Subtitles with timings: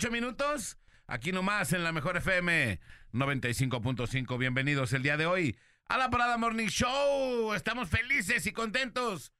[0.00, 0.78] 8 minutos.
[1.06, 2.80] Aquí nomás en la mejor FM
[3.12, 4.38] 95.5.
[4.38, 7.52] Bienvenidos el día de hoy a la Parada Morning Show.
[7.52, 9.30] Estamos felices y contentos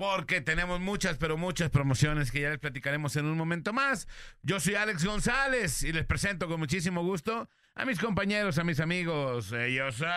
[0.00, 4.08] porque tenemos muchas, pero muchas promociones que ya les platicaremos en un momento más.
[4.42, 8.80] Yo soy Alex González y les presento con muchísimo gusto a mis compañeros, a mis
[8.80, 9.52] amigos.
[9.52, 10.08] Ellos son...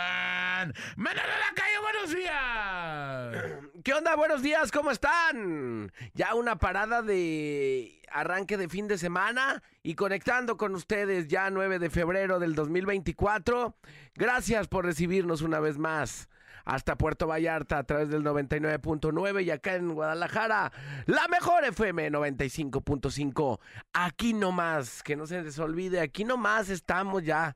[0.95, 3.71] ¡Manolo Lacayo, buenos días!
[3.83, 4.15] ¿Qué onda?
[4.15, 5.91] Buenos días, ¿cómo están?
[6.13, 11.79] Ya una parada de arranque de fin de semana y conectando con ustedes ya 9
[11.79, 13.75] de febrero del 2024.
[14.15, 16.29] Gracias por recibirnos una vez más
[16.65, 20.71] hasta Puerto Vallarta a través del 99.9 y acá en Guadalajara,
[21.05, 23.59] la mejor FM 95.5.
[23.93, 27.55] Aquí nomás, que no se les olvide, aquí nomás estamos ya.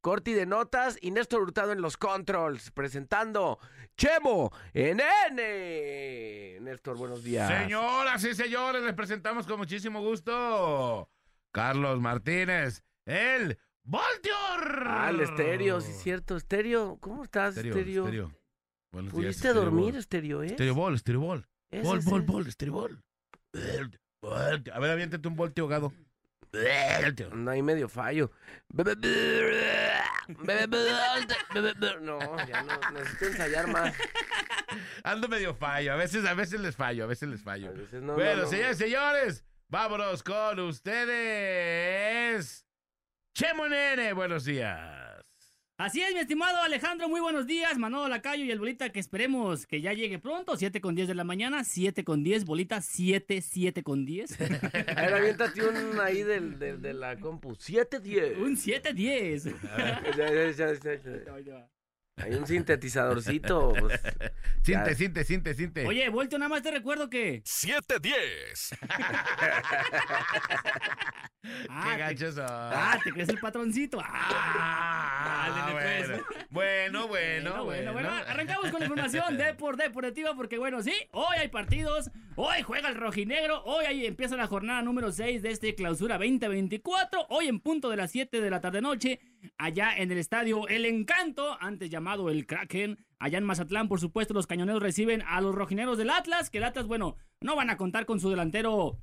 [0.00, 3.58] Corti de notas y Néstor Hurtado en los controls, presentando
[3.96, 5.00] Chemo en
[5.30, 6.60] N.
[6.60, 7.48] Néstor, buenos días.
[7.48, 11.10] Señoras y señores, les presentamos con muchísimo gusto
[11.50, 14.84] Carlos Martínez, el Voltior.
[14.86, 16.36] Ah, el estéreo, sí es cierto.
[16.36, 18.04] Estéreo, ¿cómo estás, Estéreo, estéreo?
[18.04, 18.45] estéreo.
[18.96, 19.96] Buenos días, ¿Pudiste estéreo dormir, bol.
[19.96, 20.46] estéreo, eh?
[20.46, 21.46] Estéreo bol, estéreo bol.
[21.82, 22.98] Bol, bol, el- bol, estéreo bol.
[24.22, 25.92] Volte, A ver, aviéntate un voltio ahogado.
[26.50, 27.28] Volte.
[27.34, 28.30] No hay medio fallo.
[32.00, 33.94] No, ya no, necesito ensayar más.
[35.04, 37.68] Ando medio fallo, a veces, a veces les fallo, a veces les fallo.
[37.68, 38.48] A veces no, bueno, no, no.
[38.48, 41.76] señores, señores, vámonos con ustedes.
[43.34, 45.05] Chemo Nene, buenos días.
[45.78, 47.76] Así es, mi estimado Alejandro, muy buenos días.
[47.76, 50.56] Manolo Lacayo y el Bolita, que esperemos que ya llegue pronto.
[50.56, 54.40] 7 con 10 de la mañana, 7 con 10, Bolita, 7, 7 con 10.
[54.40, 57.54] A ver, aviéntate un ahí del, del- de la compu.
[57.58, 58.38] 7, 10.
[58.38, 59.46] Un 7, 10.
[62.18, 63.74] Hay un sintetizadorcito.
[63.78, 64.00] pues.
[64.62, 64.94] Cinte, Ya.
[64.94, 65.86] cinte, cinte, cinte.
[65.86, 67.42] Oye, Voltio, nada más te recuerdo que...
[67.44, 68.70] 710.
[71.68, 72.44] Ah, Qué te- gachos son.
[72.48, 74.00] Ah, te crees el patroncito.
[74.02, 76.08] Ah, Ah, ándale, pues.
[76.50, 77.92] bueno, bueno, bueno, bueno, bueno.
[77.92, 82.62] bueno, arrancamos con la información de por deportiva porque bueno, sí, hoy hay partidos, hoy
[82.62, 87.48] juega el rojinegro, hoy ahí empieza la jornada número 6 de este clausura 2024, hoy
[87.48, 89.20] en punto de las 7 de la tarde noche,
[89.56, 94.34] allá en el estadio El Encanto, antes llamado el Kraken, allá en Mazatlán, por supuesto,
[94.34, 97.78] los cañoneros reciben a los rojineros del Atlas, que el Atlas, bueno, no van a
[97.78, 98.98] contar con su delantero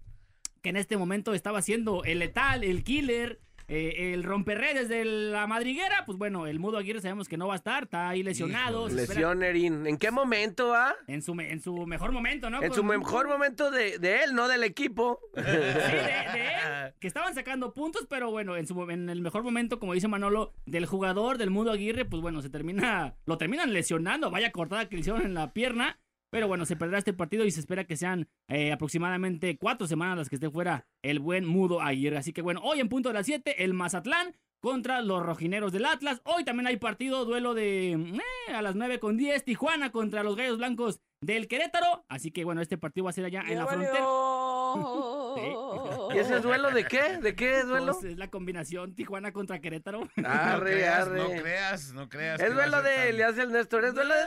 [0.61, 5.47] que en este momento estaba siendo el letal, el killer, eh, el romperredes de la
[5.47, 8.87] madriguera, pues bueno, el Mudo Aguirre sabemos que no va a estar, está ahí lesionado.
[8.89, 9.87] Erin.
[9.87, 10.95] ¿En qué momento, ah?
[11.07, 12.61] En su, en su mejor momento, ¿no?
[12.61, 15.19] En Con- su mejor momento de, de él, no del equipo.
[15.35, 16.47] Sí, de, de
[16.85, 20.07] él, que estaban sacando puntos, pero bueno, en, su, en el mejor momento, como dice
[20.07, 24.87] Manolo, del jugador, del Mudo Aguirre, pues bueno, se termina, lo terminan lesionando, vaya cortada
[24.89, 25.99] que le hicieron en la pierna,
[26.33, 30.17] pero bueno, se perderá este partido y se espera que sean eh, aproximadamente cuatro semanas
[30.17, 32.17] las que esté fuera el buen Mudo Aguirre.
[32.17, 35.85] Así que bueno, hoy en punto de las 7, el Mazatlán contra los rojineros del
[35.85, 36.21] Atlas.
[36.23, 40.35] Hoy también hay partido, duelo de eh, a las 9 con 10, Tijuana contra los
[40.35, 42.05] Gallos Blancos del Querétaro.
[42.09, 44.03] Así que bueno, este partido va a ser allá en la frontera.
[46.15, 47.17] ¿Y ese es duelo de qué?
[47.21, 47.93] ¿De qué duelo?
[47.93, 50.07] Pues, es la combinación Tijuana contra Querétaro.
[50.15, 51.17] no Arre, creas, arre.
[51.19, 52.41] no creas, no creas.
[52.41, 54.21] Es duelo de, tan- le hace el Néstor, es duelo de...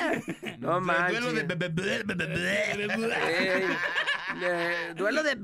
[0.58, 1.20] No manches.
[1.20, 1.42] Duelo de...
[4.94, 5.34] duelo de...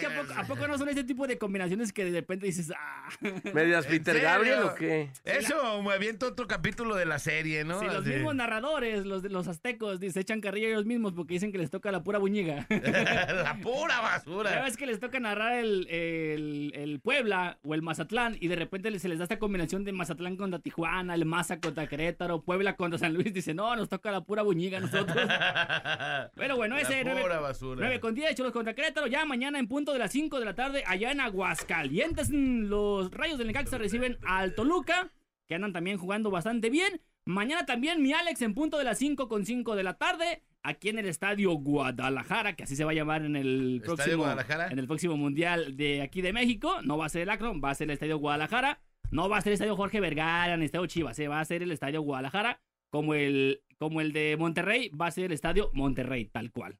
[0.00, 2.46] Es que a poco, a poco no son ese tipo de combinaciones que de repente
[2.46, 3.08] dices, ah.
[3.52, 4.20] ¿Medias ¿En Peter?
[4.20, 5.10] Gabriel o qué?
[5.24, 7.80] Eso, me aviento otro capítulo de la serie, ¿no?
[7.80, 8.10] Si los Así.
[8.10, 11.70] mismos narradores, los de los aztecos, se echan carrilla ellos mismos porque dicen que les
[11.70, 12.66] toca la pura buñiga.
[12.70, 14.62] la pura basura.
[14.62, 18.96] ves que les toca narrar el, el- el Puebla o el Mazatlán y de repente
[18.98, 22.98] se les da esta combinación de Mazatlán contra Tijuana, el Maza contra Querétaro, Puebla contra
[22.98, 23.32] San Luis.
[23.32, 25.16] Dice, no, nos toca la pura buñiga a nosotros.
[26.34, 27.80] Pero bueno, ese La 9, pura basura.
[27.80, 29.06] 9 con 10, Cholos contra Querétaro.
[29.06, 33.38] Ya mañana en punto de las 5 de la tarde, allá en Aguascalientes, los Rayos
[33.38, 35.12] del Necaxa reciben al Toluca,
[35.46, 37.00] que andan también jugando bastante bien.
[37.24, 40.42] Mañana también mi Alex en punto de las 5 con 5 de la tarde.
[40.62, 44.66] Aquí en el estadio Guadalajara, que así se va a llamar en el ¿Estadio próximo,
[44.70, 46.82] en el próximo mundial de aquí de México.
[46.82, 48.80] No va a ser el Akron, va a ser el estadio Guadalajara.
[49.10, 51.44] No va a ser el estadio Jorge Vergara, ni el estadio Chivas, eh, va a
[51.44, 52.60] ser el estadio Guadalajara.
[52.90, 56.78] Como el, como el de Monterrey, va a ser el estadio Monterrey, tal cual.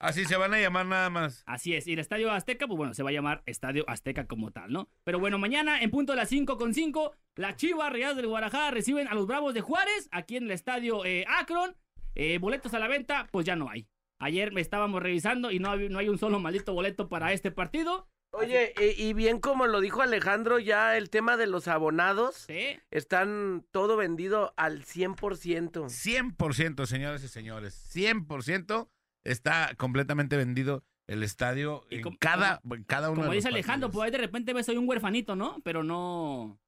[0.00, 1.42] Así se van a llamar nada más.
[1.46, 4.50] Así es, y el Estadio Azteca, pues bueno, se va a llamar Estadio Azteca como
[4.50, 4.88] tal, ¿no?
[5.04, 8.70] Pero bueno, mañana en punto de las 5 con 5, las Chivas Reales del Guadalajara
[8.70, 11.76] reciben a los Bravos de Juárez, aquí en el Estadio eh, Akron.
[12.14, 13.86] Eh, boletos a la venta, pues ya no hay.
[14.18, 17.50] Ayer me estábamos revisando y no hay, no hay un solo maldito boleto para este
[17.50, 18.08] partido.
[18.32, 22.78] Oye, y, y bien como lo dijo Alejandro, ya el tema de los abonados Sí.
[22.90, 25.88] están todo vendido al 100%.
[25.88, 27.74] 100%, señores y señores.
[27.94, 28.88] 100%
[29.24, 33.48] está completamente vendido el estadio Y en cada, en cada uno Como de los dice
[33.48, 33.92] Alejandro, partidos.
[33.94, 35.60] pues ahí de repente ves soy un huerfanito, ¿no?
[35.64, 36.58] Pero no.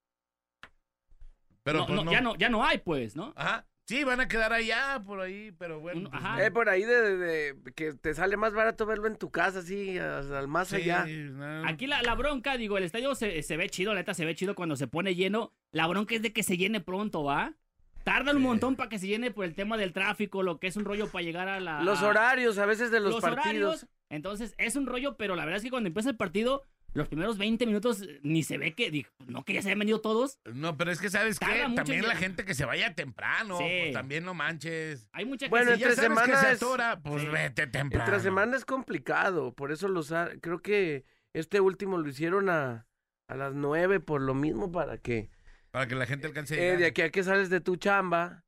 [1.63, 2.13] Pero no, pues, no, no.
[2.13, 3.33] Ya, no ya no hay, pues, ¿no?
[3.37, 3.67] Ajá.
[3.87, 6.09] Sí, van a quedar allá, por ahí, pero bueno.
[6.09, 6.37] Pues, ajá.
[6.39, 6.43] no.
[6.43, 9.59] Eh, por ahí de, de- de- que te sale más barato verlo en tu casa,
[9.59, 11.05] así, al más Sí, allá.
[11.05, 11.69] no.
[11.69, 14.35] Aquí la, la bronca, digo, el estadio se, se ve chido, la neta se ve
[14.35, 15.53] chido cuando se pone lleno.
[15.73, 17.55] La bronca es de que se llene pronto, ¿va?
[18.05, 18.49] Tardan un Sí.
[18.49, 21.09] montón para que se llene por el tema del tráfico, lo que es un rollo
[21.11, 21.83] para llegar a la...
[21.83, 23.45] Los horarios a veces de los, los partidos.
[23.83, 23.87] horarios.
[24.11, 26.65] Entonces, es un rollo, pero la verdad es que cuando empieza el partido,
[26.95, 30.39] los primeros 20 minutos ni se ve que, no que ya se hayan venido todos.
[30.53, 33.65] No, pero es que, ¿sabes mucho También la gente que se vaya temprano, Sí.
[33.65, 35.09] pues también no manches.
[35.13, 37.29] Hay mucha Bueno, que Si ya entre sabes que semana se atora, pues Sí.
[37.29, 38.05] vete temprano.
[38.05, 42.87] Entre semana es complicado, por eso los ha- creo que este último lo hicieron a,
[43.29, 45.31] a las nueve por lo mismo para que
[45.73, 46.79] Para que la gente alcance a eh, llegar.
[46.79, 48.45] de aquí a que sales de tu chamba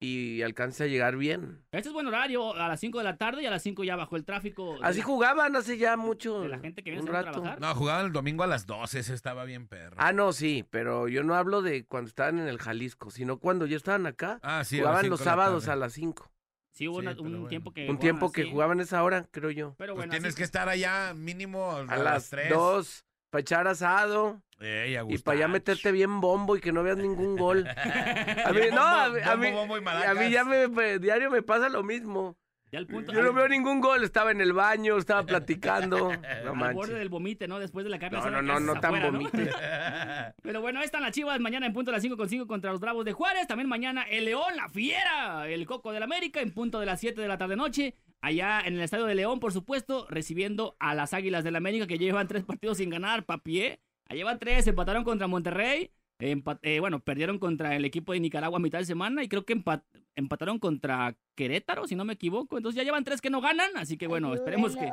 [0.00, 1.64] y alcances a llegar bien.
[1.72, 3.96] Este es buen horario, a las 5 de la tarde y a las 5 ya
[3.96, 4.76] bajó el tráfico.
[4.80, 7.60] Así jugaban hace ya mucho de la gente que viene a trabajar.
[7.60, 9.96] No, jugaban el domingo a las 12, ese estaba bien perro.
[9.98, 13.66] Ah, no, sí, pero yo no hablo de cuando estaban en el Jalisco, sino cuando
[13.66, 14.38] ya estaban acá.
[14.44, 16.30] Ah, sí, jugaban los sábados a las 5.
[16.70, 17.48] Sí, hubo Sí, una- pero un bueno.
[17.48, 17.80] tiempo que...
[17.80, 19.74] Un jugaban tiempo que jugaban esa hora, creo yo.
[19.78, 22.50] Pero Pues bueno, tienes así- que estar allá mínimo a, A las las 3.
[22.50, 25.48] 2, para echar asado Ey, y para allá gustar.
[25.48, 27.66] meterte bien bombo y que no veas ningún gol.
[28.44, 31.82] A mí, no, a mí, a mí- a ya me, pues, diario me pasa lo
[31.82, 32.36] mismo.
[32.70, 33.12] Ya el punto...
[33.12, 36.10] Yo no veo ningún gol, estaba en el baño, estaba platicando.
[36.44, 37.58] No al borde del vomite, ¿no?
[37.58, 39.50] Después de la carne No, no, no, no tan vomite.
[40.42, 42.70] Pero bueno, ahí están las chivas mañana en punto de las 5 con 5 contra
[42.70, 43.46] los Bravos de Juárez.
[43.46, 47.20] También mañana el León, la Fiera, el Coco del América en punto de las 7
[47.20, 47.94] de la tarde noche.
[48.20, 51.98] Allá en el estadio de León, por supuesto, recibiendo a las Águilas del América que
[51.98, 53.80] llevan tres partidos sin ganar, papi, ¿eh?
[54.08, 55.90] Ahí llevan tres, empataron contra Monterrey.
[56.20, 59.44] empa- eh, bueno, perdieron contra el equipo de Nicaragua a mitad de semana y creo
[59.44, 59.84] que empa-
[60.16, 62.56] empataron contra Querétaro, si no me equivoco.
[62.56, 64.90] Entonces ya llevan tres que no ganan, así que bueno, esperemos que...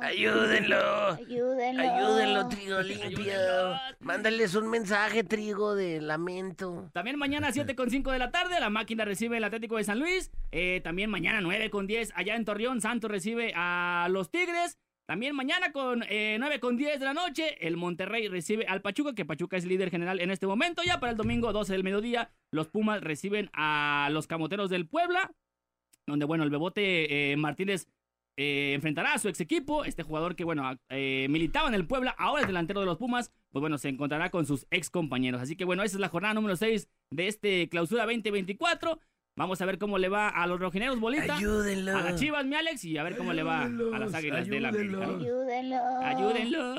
[0.00, 0.76] Ayúdenlo.
[1.14, 1.82] Ayúdenlo.
[1.82, 3.08] Ayúdenlo, Trigo Limpio.
[3.18, 3.76] Ayúdenlo.
[3.98, 6.88] Mándales un mensaje, Trigo, de lamento.
[6.92, 9.98] También mañana 7 con 5 de la tarde, la máquina recibe el Atlético de San
[9.98, 10.30] Luis.
[10.52, 14.78] Eh, también mañana 9 con 10 allá en Torreón, Santos recibe a los Tigres.
[15.08, 19.14] También mañana con eh, 9 con 10 de la noche, el Monterrey recibe al Pachuca,
[19.14, 20.82] que Pachuca es líder general en este momento.
[20.84, 25.32] Ya para el domingo 12 del mediodía, los Pumas reciben a los Camoteros del Puebla,
[26.06, 27.88] donde bueno, el Bebote eh, Martínez
[28.36, 29.86] eh, enfrentará a su ex equipo.
[29.86, 33.32] Este jugador que, bueno, eh, militaba en el Puebla, ahora es delantero de los Pumas,
[33.50, 35.40] pues bueno, se encontrará con sus ex compañeros.
[35.40, 39.00] Así que bueno, esa es la jornada número 6 de este clausura 2024.
[39.38, 41.36] Vamos a ver cómo le va a los rojineros, bolita.
[41.36, 41.96] Ayúdenlo.
[41.96, 44.60] A las chivas, mi Alex, y a ver cómo le va a las águilas de
[44.60, 45.04] la América.
[45.04, 45.78] Ayúdenlo.
[46.02, 46.74] Ayúdenlo.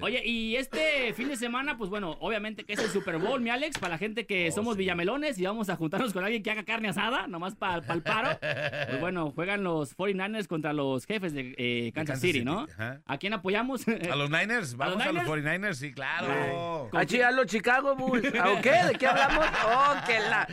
[0.00, 3.50] Oye, y este fin de semana, pues bueno, obviamente que es el Super Bowl, mi
[3.50, 6.64] Alex, para la gente que somos villamelones y vamos a juntarnos con alguien que haga
[6.64, 8.38] carne asada, nomás para el paro.
[8.40, 12.66] Pues bueno, juegan los 49ers contra los jefes de eh, Kansas, City, ¿no?
[12.72, 13.00] Ajá.
[13.06, 13.86] ¿A quién apoyamos?
[14.10, 14.76] ¿A los Niners?
[14.76, 15.28] Vamos a los, Niners?
[15.28, 16.88] 49ers, sí, claro.
[16.90, 18.34] Con- Ah, a los Chicago Bulls.
[18.38, 18.70] ¿A o qué?
[18.88, 19.44] ¿De qué hablamos?
[19.66, 20.46] Oh, que la.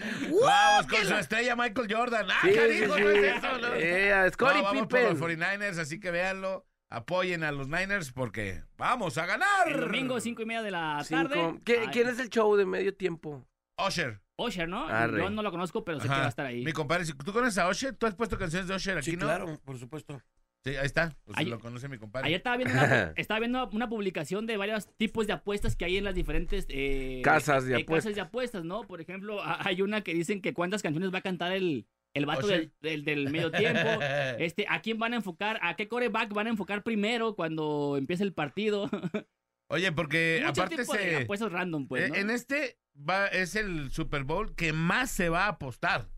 [0.83, 2.27] Vamos con su estrella Michael Jordan.
[2.29, 2.57] ¡Ah, Sí, sí.
[2.87, 3.57] no es eso!
[3.59, 3.73] ¿no?
[3.75, 5.39] Eh, a No, Scottie vamos por los Pippen.
[5.39, 6.65] 49ers, así que véanlo.
[6.89, 9.67] Apoyen a los Niners porque vamos a ganar.
[9.67, 11.59] el domingo, cinco y media de la tarde.
[11.63, 13.47] ¿Qué- Ay, ¿Quién es el show de medio tiempo?
[13.77, 14.21] Usher.
[14.37, 14.87] Usher, ¿no?
[14.87, 15.21] Arre.
[15.21, 16.65] Yo no lo conozco, pero sé que va a estar ahí.
[16.65, 19.15] Mi compadre, si tú conoces a Usher, tú has puesto canciones de Usher aquí, Sí,
[19.17, 19.25] ¿no?
[19.25, 20.21] claro, por supuesto.
[20.63, 21.15] Sí, ahí está.
[21.25, 22.27] Pues Ayer- lo conoce mi compadre.
[22.27, 25.97] Ayer estaba viendo, una, estaba viendo una publicación de varios tipos de apuestas que hay
[25.97, 28.03] en las diferentes eh, Casas de eh, apuestas.
[28.11, 28.83] casas de apuestas, ¿no?
[28.83, 32.45] Por ejemplo, hay una que dicen que cuántas canciones va a cantar el, el vato
[32.45, 32.71] Usher.
[32.81, 33.79] del, del, del medio tiempo.
[34.37, 35.59] Este, ¿A quién van a enfocar?
[35.63, 38.87] ¿A qué coreback van a enfocar primero cuando empiece el partido?
[39.67, 41.15] Oye, porque Muchos aparte tipos de se...
[41.23, 42.15] apuestas random, pues, ¿no?
[42.15, 46.09] En este va, es el Super Bowl que más se va a apostar.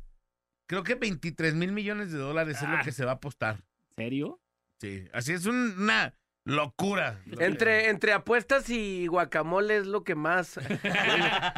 [0.67, 2.77] Creo que 23 mil millones de dólares es Ah.
[2.77, 3.63] lo que se va a apostar.
[3.97, 4.39] ¿Serio?
[4.81, 6.13] Sí, así es un- una
[6.45, 7.21] locura.
[7.39, 10.57] Entre, entre apuestas y guacamole es lo que más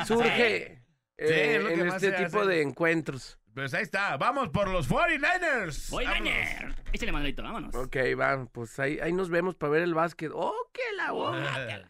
[0.05, 0.81] surge.
[1.17, 2.49] eh, es lo que en más este tipo hace.
[2.49, 3.39] de encuentros.
[3.53, 4.17] Pues ahí está.
[4.17, 5.93] Vamos por los 49ers.
[5.93, 6.33] Oye, Vámonos.
[6.33, 6.75] Gainer.
[6.91, 7.73] Échale, Manuelito, vámonos.
[7.75, 10.31] Ok, va, pues ahí, ahí nos vemos para ver el básquet.
[10.33, 11.89] ¡Oh, qué la bola!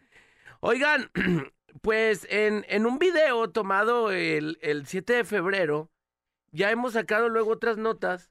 [0.60, 1.10] Oigan,
[1.82, 5.90] pues en, en un video tomado el, el 7 de febrero,
[6.52, 8.30] ya hemos sacado luego otras notas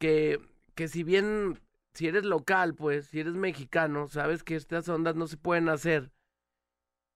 [0.00, 0.40] que,
[0.76, 1.60] que si bien,
[1.94, 6.12] si eres local, pues, si eres mexicano, sabes que estas ondas no se pueden hacer.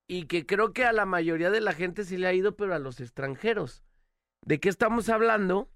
[0.09, 2.75] Y que creo que a la mayoría de la gente sí le ha ido, pero
[2.75, 3.85] a los extranjeros.
[4.45, 5.71] ¿De qué estamos hablando?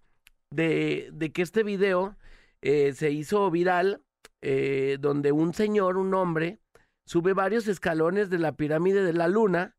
[0.50, 2.16] De, de que este video
[2.62, 4.02] eh, se hizo viral,
[4.42, 6.58] eh, donde un señor, un hombre,
[7.06, 9.76] sube varios escalones de la pirámide de la luna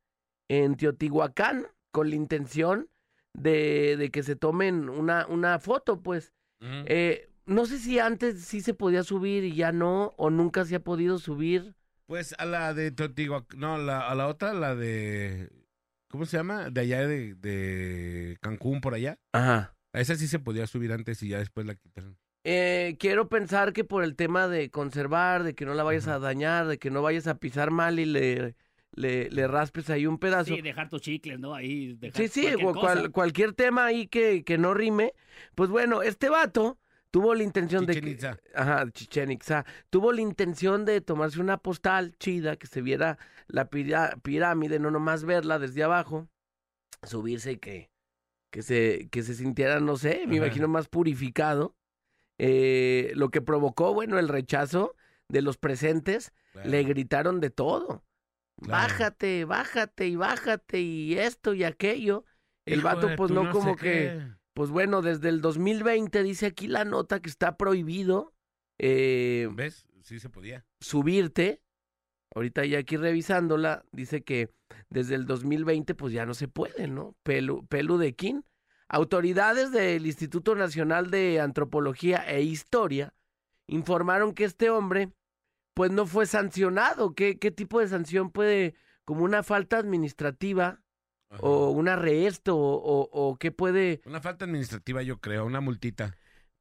[0.47, 2.89] en Teotihuacán con la intención
[3.33, 6.33] de, de que se tomen una, una foto, pues.
[6.61, 10.75] Eh, no sé si antes sí se podía subir y ya no, o nunca se
[10.75, 11.75] ha podido subir.
[12.07, 15.49] Pues a la de Teotihuacán, no, la, a la otra, la de,
[16.07, 16.69] ¿cómo se llama?
[16.69, 19.17] De allá de, de Cancún, por allá.
[19.33, 19.75] Ajá.
[19.93, 22.17] A esa sí se podía subir antes y ya después la quitaron.
[22.43, 26.19] Eh, quiero pensar que por el tema de conservar, de que no la vayas a
[26.19, 28.55] dañar, de que no vayas a pisar mal y le,
[28.91, 30.53] le, le raspes ahí un pedazo.
[30.53, 31.55] Sí, dejar tus chicles, ¿no?
[31.55, 35.13] Ahí, dejar Sí, sí, cualquier cual- cualquier tema ahí que, que no rime.
[35.55, 36.77] Pues bueno, este vato
[37.15, 38.17] tuvo la intención Chichen de...
[38.17, 39.65] Que, ajá, Chichen Itza.
[39.89, 43.17] Tuvo la intención de tomarse una postal chida, que se viera
[43.47, 46.27] la pirámide, no nomás verla desde abajo,
[47.03, 47.89] subirse y que,
[48.51, 50.47] que, se, que se sintiera, no sé, me Ajá.
[50.47, 51.77] imagino más purificado.
[52.37, 54.93] Eh, lo que provocó, bueno, el rechazo
[55.29, 56.69] de los presentes, Claro.
[56.69, 58.03] le gritaron de todo.
[58.61, 58.83] Claro.
[58.83, 62.25] Bájate, bájate y bájate y esto y aquello.
[62.65, 64.21] El Hijo vato pues no como que.
[64.55, 68.33] Pues bueno, desde el 2020 dice aquí la nota que está prohibido
[68.79, 69.87] eh, ¿Ves?
[70.01, 70.65] Sí se podía.
[70.79, 71.61] subirte.
[72.33, 74.49] Ahorita ya aquí revisándola, dice que
[74.89, 77.15] desde el 2020 pues ya no se puede, ¿no?
[77.23, 78.45] Pelu, pelu de quién.
[78.87, 83.13] Autoridades del Instituto Nacional de Antropología e Historia
[83.67, 85.11] informaron que este hombre
[85.73, 87.13] pues no fue sancionado.
[87.13, 90.81] ¿Qué, qué tipo de sanción puede, como una falta administrativa
[91.35, 91.43] Ajá.
[91.45, 94.01] o un arresto o, o, o qué puede...
[94.05, 96.15] Una falta administrativa, yo creo, una multita.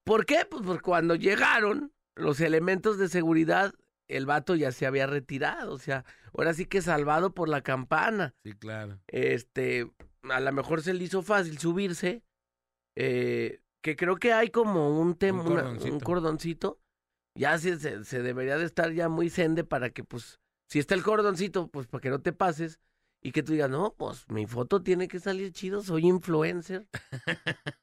[0.04, 0.46] ¿Por qué?
[0.48, 3.74] Pues porque cuando llegaron los elementos de seguridad,
[4.08, 6.04] el vato ya se había retirado, o sea,
[6.36, 8.34] ahora sí que salvado por la campana.
[8.44, 9.00] Sí, claro.
[9.08, 9.90] Este,
[10.30, 12.22] a lo mejor se le hizo fácil subirse,
[12.96, 15.94] eh, que creo que hay como un tema, Un cordoncito.
[15.94, 16.80] un cordoncito.
[17.36, 20.38] Ya se, se, se debería de estar ya muy sende para que, pues,
[20.70, 22.78] si está el cordoncito, pues para que no te pases
[23.26, 26.86] y que tú digas, no, pues mi foto tiene que salir chido, soy influencer.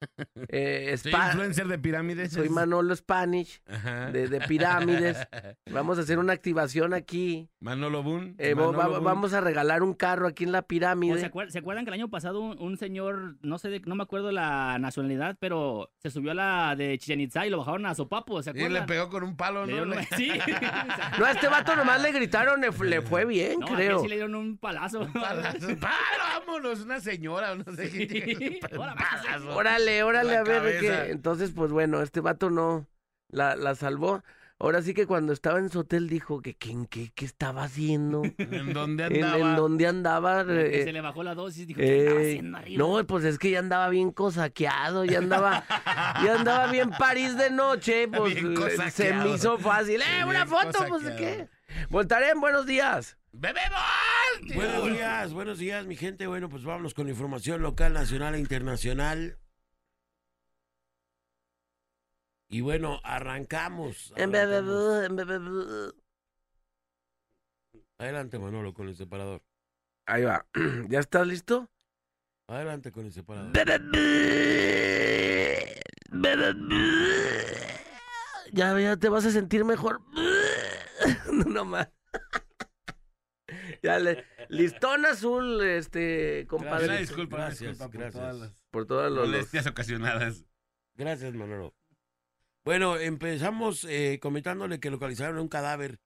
[0.53, 2.33] Eh, Soy influencer de pirámides.
[2.33, 4.11] soy Manolo Spanish Ajá.
[4.11, 5.17] de, de pirámides.
[5.71, 7.49] Vamos a hacer una activación aquí.
[7.59, 8.35] Manolo Boon.
[8.37, 9.03] Eh, va- Manolo va- Boon.
[9.03, 11.31] vamos a regalar un carro aquí en la ¿O se, pirámide.
[11.31, 14.03] acuer- se acuerdan que el año pasado un, un señor, no sé, de- no me
[14.03, 17.95] acuerdo la nacionalidad, pero se subió a la de Chichen Itza y lo bajaron a
[17.95, 18.73] Sopapo, ¿se Y acuerdan?
[18.73, 19.93] le pegó con un palo, ¿no?
[20.17, 20.31] sí.
[21.19, 23.91] No, a este vato nomás le gritaron, le, fu- le fue bien, No, a creo.
[23.97, 25.07] aquel sí le dieron un palazo.
[25.13, 25.30] Palazo.
[25.35, 28.59] Palo, vámonos, una señora, no sé Sí.
[28.75, 29.55] Palazo.
[29.55, 31.11] Órale, órale, a ver qué.
[31.11, 32.87] Entonces, pues bueno, este vato no
[33.29, 34.23] la, la salvó.
[34.59, 38.21] Ahora sí que cuando estaba en su hotel dijo que ¿qué, qué, qué estaba haciendo?
[38.37, 39.49] ¿En dónde ¿En, andaba?
[39.49, 40.45] en dónde andaba?
[40.45, 42.77] Que Eh, se le bajó la dosis, dijo, ¿qué estaba eh, haciendo arriba?
[42.99, 45.65] no, pues es que ya andaba bien cosaqueado, ya andaba,
[46.23, 49.99] ya andaba bien París de noche, pues Bien eh, se me hizo fácil.
[50.01, 50.77] ¡Eh, una foto!
[50.87, 51.17] Pues cosaqueado.
[51.17, 51.47] qué.
[51.89, 53.17] Voltarén, buenos días.
[53.33, 53.79] ¡Bebemos!
[54.55, 56.27] Buenos días, buenos días, mi gente.
[56.27, 59.37] Bueno, pues vámonos con información local, nacional e internacional.
[62.49, 64.13] Y bueno, arrancamos.
[64.17, 65.93] En arrancamos.
[67.97, 69.41] Adelante, Manolo, con el separador.
[70.05, 70.45] Ahí va.
[70.89, 71.69] ¿Ya estás listo?
[72.47, 73.53] Adelante con el separador.
[78.51, 80.01] Ya, ya te vas a sentir mejor.
[81.31, 81.89] No, no más.
[83.83, 86.99] Ya le, listón azul, este, compadre.
[86.99, 88.21] disculpa, Gracias, disculpa por gracias.
[88.21, 89.27] todas las Por todas los.
[89.27, 90.45] molestias ocasionadas.
[90.95, 91.73] Gracias, Manolo.
[92.63, 95.99] Bueno, empezamos eh, comentándole que localizaron un cadáver,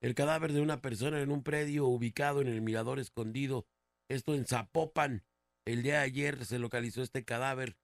[0.00, 3.66] el cadáver de una persona en un predio ubicado en el Mirador Escondido,
[4.08, 5.24] esto en Zapopan.
[5.64, 7.76] El día de ayer se localizó este cadáver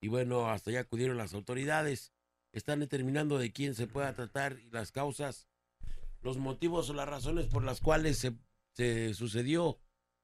[0.00, 2.14] y bueno, hasta allá acudieron las autoridades.
[2.52, 5.46] Están determinando de quién se pueda tratar y las causas,
[6.22, 8.32] los motivos o las razones por las cuales se,
[8.76, 9.80] se sucedió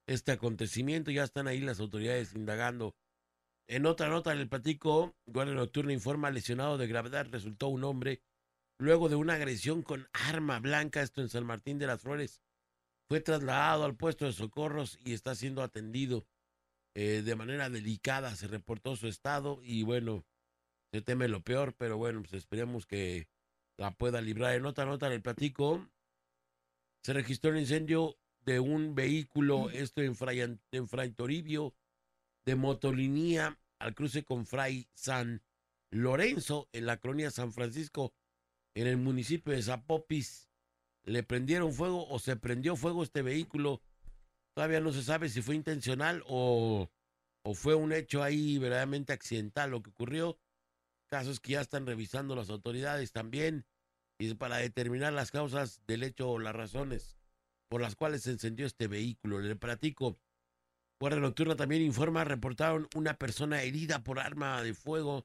[0.06, 1.10] este acontecimiento.
[1.10, 2.94] Ya están ahí las autoridades indagando.
[3.66, 8.22] En otra nota del platico, Guardia Nocturna informa lesionado de gravedad resultó un hombre
[8.78, 12.42] luego de una agresión con arma blanca, esto en San Martín de las Flores.
[13.08, 16.26] Fue trasladado al puesto de socorros y está siendo atendido.
[16.94, 20.26] eh, de manera delicada se reportó su estado y bueno,
[20.92, 23.28] se teme lo peor, pero bueno, pues esperemos que
[23.78, 24.54] la pueda librar.
[24.54, 25.88] En otra nota el platico,
[27.02, 31.74] se registró un incendio de un vehículo, esto en Fray, en Fray Toribio,
[32.44, 35.42] de motolinía al cruce con Fray San
[35.90, 38.14] Lorenzo, en la colonia San Francisco,
[38.74, 40.48] en el municipio de Zapopis.
[41.04, 43.82] Le prendieron fuego o se prendió fuego este vehículo.
[44.54, 46.90] Todavía no se sabe si fue intencional o,
[47.42, 50.38] o fue un hecho ahí verdaderamente accidental lo que ocurrió.
[51.08, 53.66] Casos que ya están revisando las autoridades también
[54.18, 57.21] y para determinar las causas del hecho o las razones
[57.72, 59.40] por las cuales se encendió este vehículo.
[59.40, 60.20] Le platico.
[61.00, 65.24] Guardia Nocturna también informa, reportaron una persona herida por arma de fuego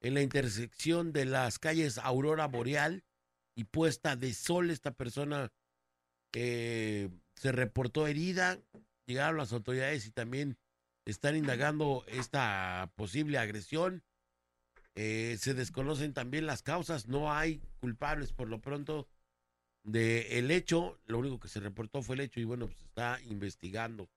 [0.00, 3.04] en la intersección de las calles Aurora Boreal
[3.54, 4.70] y Puesta de Sol.
[4.70, 5.52] Esta persona
[6.32, 8.58] eh, se reportó herida,
[9.04, 10.56] llegaron las autoridades y también
[11.04, 14.02] están indagando esta posible agresión.
[14.94, 19.10] Eh, se desconocen también las causas, no hay culpables por lo pronto
[19.82, 23.20] del el hecho, lo único que se reportó fue el hecho y bueno, pues está
[23.22, 24.08] investigando.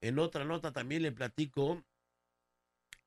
[0.00, 1.84] En otra nota también le platico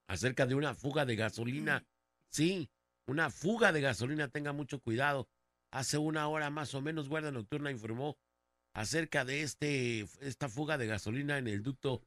[0.08, 1.86] acerca de una fuga de gasolina.
[2.30, 2.70] Sí,
[3.08, 5.30] una fuga de gasolina, tenga mucho cuidado.
[5.72, 8.18] Hace una hora más o menos, Guardia Nocturna informó
[8.74, 12.02] acerca de este, esta fuga de gasolina en el ducto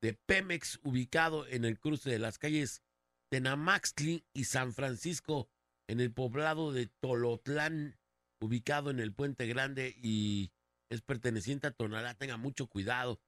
[0.00, 2.82] de Pemex, ubicado en el cruce de las calles
[3.30, 5.48] Tenamaxtli y San Francisco,
[5.88, 7.98] en el poblado de Tolotlán,
[8.40, 10.52] ubicado en el Puente Grande y
[10.90, 12.14] es perteneciente a Tonalá.
[12.14, 13.20] Tenga mucho cuidado.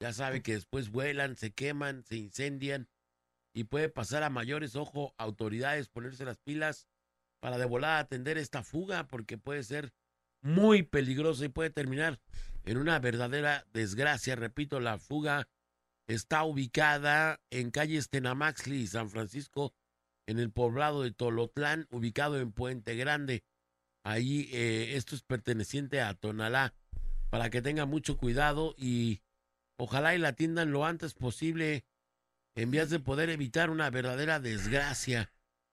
[0.00, 2.88] Ya sabe que después vuelan, se queman, se incendian
[3.54, 4.76] y puede pasar a mayores.
[4.76, 6.88] Ojo, autoridades, ponerse las pilas
[7.40, 9.92] para de volada atender esta fuga porque puede ser
[10.42, 12.20] muy peligrosa y puede terminar
[12.64, 14.36] en una verdadera desgracia.
[14.36, 15.48] Repito, la fuga
[16.06, 19.74] está ubicada en calles Tenamaxli y San Francisco,
[20.26, 23.44] en el poblado de Tolotlán, ubicado en Puente Grande.
[24.04, 26.74] Ahí eh, esto es perteneciente a Tonalá,
[27.30, 29.22] para que tenga mucho cuidado y
[29.78, 31.84] ojalá y la atiendan lo antes posible
[32.54, 35.32] en vías de poder evitar una verdadera desgracia,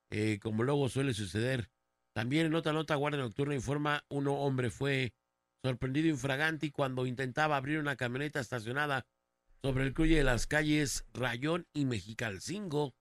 [0.10, 1.70] eh, como luego suele suceder.
[2.13, 5.13] También en otra nota, Guardia Nocturna informa, un hombre fue
[5.62, 9.06] sorprendido infraganti cuando intentaba abrir una camioneta estacionada
[9.62, 12.94] sobre el cruce de las calles Rayón y Mexicalcingo.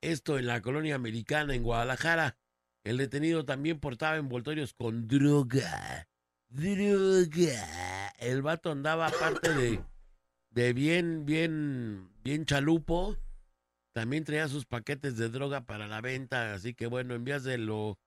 [0.00, 2.36] Esto en la colonia americana en Guadalajara.
[2.84, 6.08] El detenido también portaba envoltorios con droga.
[6.48, 8.12] Droga.
[8.18, 9.80] El vato andaba aparte de,
[10.50, 13.16] de bien, bien, bien chalupo.
[13.92, 16.54] También traía sus paquetes de droga para la venta.
[16.54, 17.98] Así que bueno, en vías de lo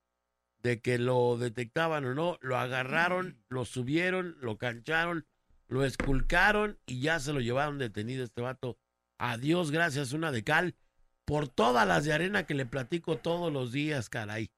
[0.62, 5.26] de que lo detectaban o no, lo agarraron, lo subieron, lo cancharon,
[5.66, 8.78] lo esculcaron y ya se lo llevaron detenido este vato.
[9.18, 10.76] Adiós, gracias, una de cal,
[11.24, 14.50] por todas las de arena que le platico todos los días, caray.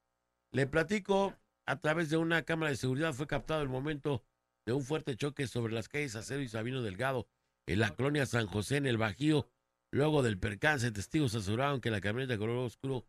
[0.55, 1.37] Le platico
[1.67, 4.25] a través de una cámara de seguridad, fue captado el momento
[4.65, 7.27] de un fuerte choque sobre las calles Acero y Sabino Delgado
[7.67, 9.51] en la colonia San José, en el Bajío.
[9.91, 13.05] Luego del percance, testigos aseguraron que la camioneta de color oscuro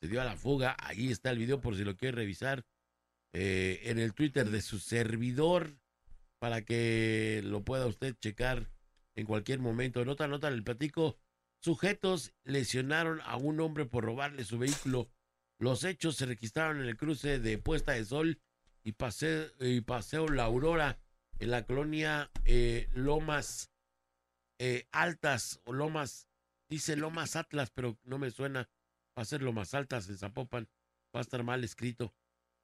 [0.00, 0.76] se dio a la fuga.
[0.78, 2.64] Ahí está el video por si lo quiere revisar
[3.32, 5.76] eh, en el Twitter de su servidor
[6.38, 8.70] para que lo pueda usted checar
[9.16, 10.00] en cualquier momento.
[10.00, 11.18] En otra nota el platico,
[11.58, 15.10] sujetos lesionaron a un hombre por robarle su vehículo.
[15.58, 18.40] Los hechos se registraron en el cruce de Puesta de Sol
[18.82, 20.98] y, Paseo, La Aurora
[21.38, 23.70] en la colonia eh, Lomas
[24.58, 26.28] eh, Altas o Lomas,
[26.68, 28.68] dice Lomas Atlas, pero no me suena,
[29.18, 30.68] va a ser Lomas Altas en Zapopan,
[31.14, 32.14] va a estar mal escrito.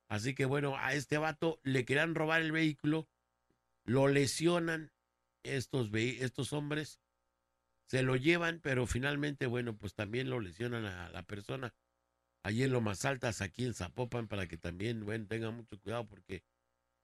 [0.09, 3.09] Así que bueno, a este vato le querían robar el vehículo,
[3.85, 4.93] lo lesionan
[5.43, 7.01] estos hombres,
[7.87, 11.75] se lo llevan, pero finalmente, bueno, pues también lo lesionan a la persona.
[12.43, 16.43] Allí en Lomas Altas, aquí en Zapopan, para que también, bueno, tengan mucho cuidado porque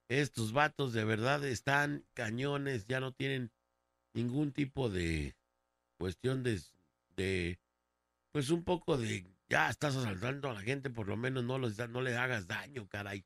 [0.09, 3.51] estos vatos de verdad están cañones, ya no tienen
[4.15, 5.37] ningún tipo de
[5.99, 6.61] cuestión de,
[7.17, 7.59] de
[8.33, 11.77] pues un poco de, ya estás asaltando a la gente, por lo menos no, los,
[11.91, 13.25] no le hagas daño, caray.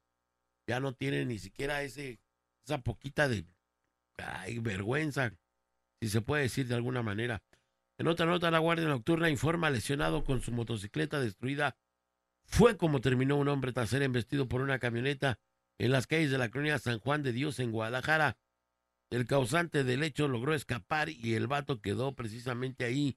[0.66, 2.20] Ya no tienen ni siquiera ese,
[2.64, 3.44] esa poquita de
[4.16, 5.32] ay, vergüenza,
[6.00, 7.42] si se puede decir de alguna manera.
[7.98, 11.76] En otra nota, la Guardia Nocturna informa lesionado con su motocicleta destruida.
[12.50, 15.38] Fue como terminó un hombre tras ser embestido por una camioneta
[15.78, 18.36] en las calles de la colonia San Juan de Dios en Guadalajara.
[19.10, 23.16] El causante del hecho logró escapar y el vato quedó precisamente ahí.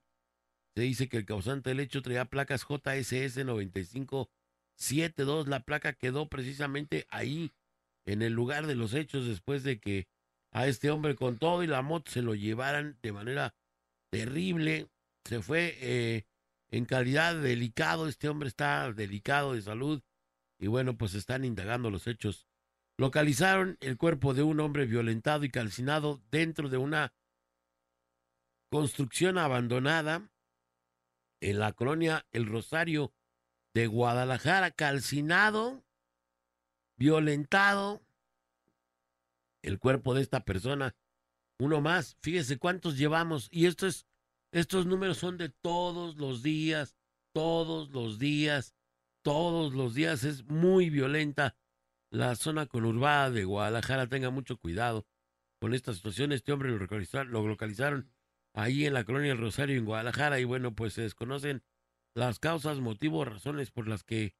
[0.75, 5.47] Se dice que el causante del hecho traía placas JSS 9572.
[5.47, 7.51] La placa quedó precisamente ahí,
[8.05, 10.07] en el lugar de los hechos, después de que
[10.51, 13.55] a este hombre con todo y la moto se lo llevaran de manera
[14.11, 14.87] terrible.
[15.25, 16.25] se fue eh,
[16.73, 18.07] en calidad de delicado.
[18.07, 20.01] Este hombre está delicado de salud
[20.57, 22.47] y bueno, pues están indagando los hechos.
[22.97, 27.13] Localizaron el cuerpo de un hombre violentado y calcinado dentro de una
[28.71, 30.31] construcción abandonada
[31.41, 33.13] en la colonia El Rosario
[33.75, 35.83] de Guadalajara, calcinado,
[36.95, 38.01] violentado.
[39.61, 40.95] El cuerpo de esta persona,
[41.59, 44.07] uno más, fíjese cuántos llevamos, y esto es,
[44.53, 46.95] estos números son de todos los días,
[47.33, 48.75] todos los días,
[49.23, 51.57] todos los días, es muy violenta
[52.11, 55.07] la zona conurbada de Guadalajara, tenga mucho cuidado
[55.59, 58.11] con esta situación, este hombre lo localizaron, lo localizaron
[58.53, 61.63] ahí en la colonia del Rosario en Guadalajara y bueno, pues se desconocen
[62.13, 64.35] las causas, motivos, razones por las que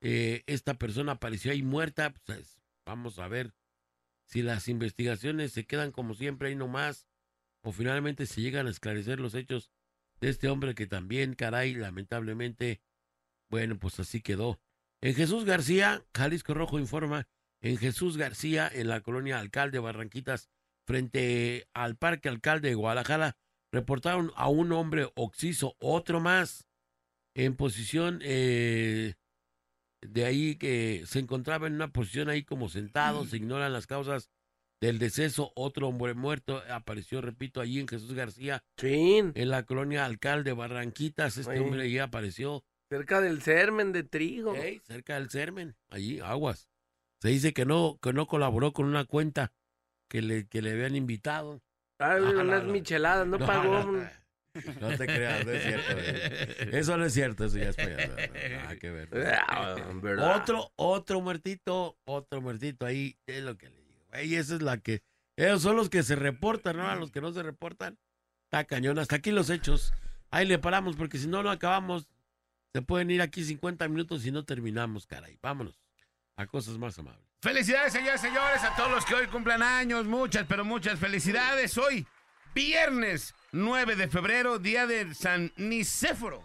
[0.00, 2.14] eh, esta persona apareció ahí muerta.
[2.24, 3.52] Pues, vamos a ver
[4.24, 7.06] si las investigaciones se quedan como siempre ahí nomás
[7.62, 9.70] o finalmente se llegan a esclarecer los hechos
[10.20, 12.80] de este hombre que también, caray, lamentablemente,
[13.50, 14.60] bueno, pues así quedó.
[15.00, 17.26] En Jesús García, Jalisco Rojo informa,
[17.60, 20.48] en Jesús García, en la colonia Alcalde Barranquitas,
[20.86, 23.36] frente al Parque Alcalde de Guadalajara,
[23.72, 26.68] reportaron a un hombre oxiso, otro más,
[27.34, 29.14] en posición eh,
[30.02, 34.30] de ahí que se encontraba en una posición ahí como sentado, se ignoran las causas
[34.82, 39.32] del deceso, otro hombre muerto apareció, repito, allí en Jesús García, Chin.
[39.34, 44.54] en la colonia Alcalde Barranquitas, este hombre ya apareció, Cerca del sermen de trigo.
[44.54, 46.68] ey, cerca del Sermen, allí, aguas.
[47.22, 49.52] Se dice que no, que no colaboró con una cuenta
[50.10, 51.62] que le, que le habían invitado.
[51.98, 53.84] Ah, no, unas micheladas, no, No, pagó.
[53.84, 54.10] no,
[54.80, 55.92] No te creas, no es cierto.
[55.94, 56.76] güey.
[56.78, 58.12] Eso no es cierto, eso ya es payaso.
[58.16, 59.08] Nada que ver.
[59.48, 60.36] Ah, ¿verdad?
[60.42, 63.81] Otro, otro muertito, otro muertito ahí, es lo que le
[64.12, 64.24] digo.
[64.24, 65.02] Y esa es la que,
[65.36, 66.88] ellos son los que se reportan, ¿no?
[66.88, 67.98] A los que no se reportan,
[68.44, 68.98] está cañón.
[68.98, 69.92] Hasta aquí los hechos.
[70.30, 72.08] Ahí le paramos, porque si no lo acabamos,
[72.72, 75.38] se pueden ir aquí 50 minutos y no terminamos, caray.
[75.42, 75.80] Vámonos
[76.36, 77.22] a cosas más amables.
[77.42, 80.06] Felicidades, señores, señores, a todos los que hoy cumplan años.
[80.06, 81.76] Muchas, pero muchas felicidades.
[81.76, 82.06] Hoy,
[82.54, 86.42] viernes 9 de febrero, día de San Nicéforo.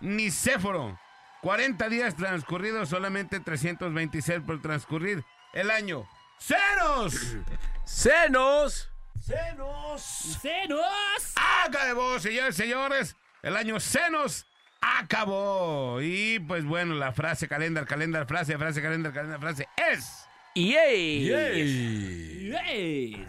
[0.00, 0.98] Nicéforo.
[1.42, 6.06] 40 días transcurridos, solamente 326 por transcurrir el año.
[6.44, 7.36] ¡Ceros!
[7.84, 8.90] ¡Senos!
[9.20, 10.02] ¡Cenos!
[10.42, 11.34] ¡Cenos!
[11.36, 13.14] Acabó, señores, señores.
[13.42, 14.44] El año Senos
[14.80, 16.00] acabó.
[16.02, 20.26] Y pues bueno, la frase calendar, calendar, frase, frase, calendar, calendar, frase es.
[20.56, 21.32] ¡Yay!
[21.32, 23.26] ¡Ey!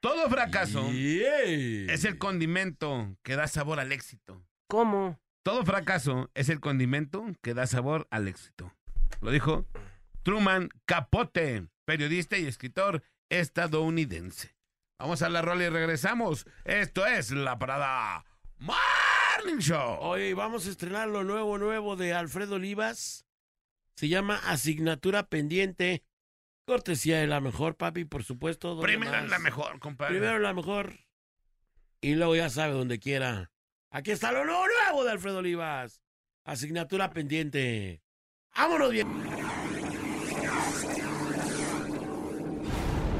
[0.00, 1.86] Todo fracaso Yay.
[1.90, 4.40] es el condimento que da sabor al éxito.
[4.68, 5.18] ¿Cómo?
[5.42, 8.72] Todo fracaso es el condimento que da sabor al éxito.
[9.20, 9.66] Lo dijo
[10.22, 14.56] Truman Capote, periodista y escritor estadounidense.
[14.98, 16.46] Vamos a la rola y regresamos.
[16.64, 18.24] Esto es la parada
[18.58, 19.98] Morning Show.
[20.00, 23.26] Oye, vamos a estrenar lo nuevo, nuevo de Alfredo Olivas.
[23.96, 26.04] Se llama Asignatura Pendiente.
[26.64, 28.68] Cortesía de la mejor, papi, por supuesto.
[28.68, 29.24] ¿dónde Primero más?
[29.24, 30.14] en la mejor, compadre.
[30.14, 31.00] Primero la mejor.
[32.00, 33.50] Y luego ya sabe donde quiera.
[33.90, 36.02] Aquí está lo nuevo, nuevo de Alfredo Olivas.
[36.44, 38.02] Asignatura pendiente.
[38.54, 39.08] ¡Vámonos bien!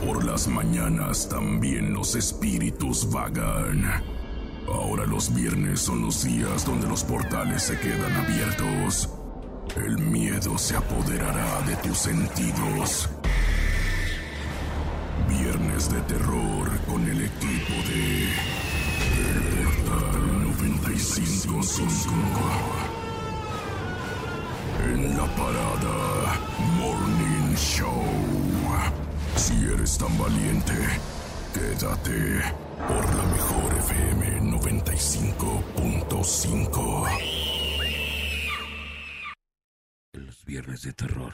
[0.04, 3.84] Por las mañanas también los espíritus vagan.
[4.66, 9.08] Ahora los viernes son los días donde los portales se quedan abiertos.
[9.76, 13.08] El miedo se apoderará de tus sentidos.
[15.28, 18.24] Viernes de terror con el equipo de
[19.20, 19.40] El
[19.86, 22.12] Portal 955.
[24.84, 26.40] En la parada
[26.76, 28.02] Morning Show.
[29.36, 30.72] Si eres tan valiente,
[31.54, 32.42] quédate
[32.76, 37.08] por la mejor FM 95.5.
[40.12, 41.32] En los viernes de terror.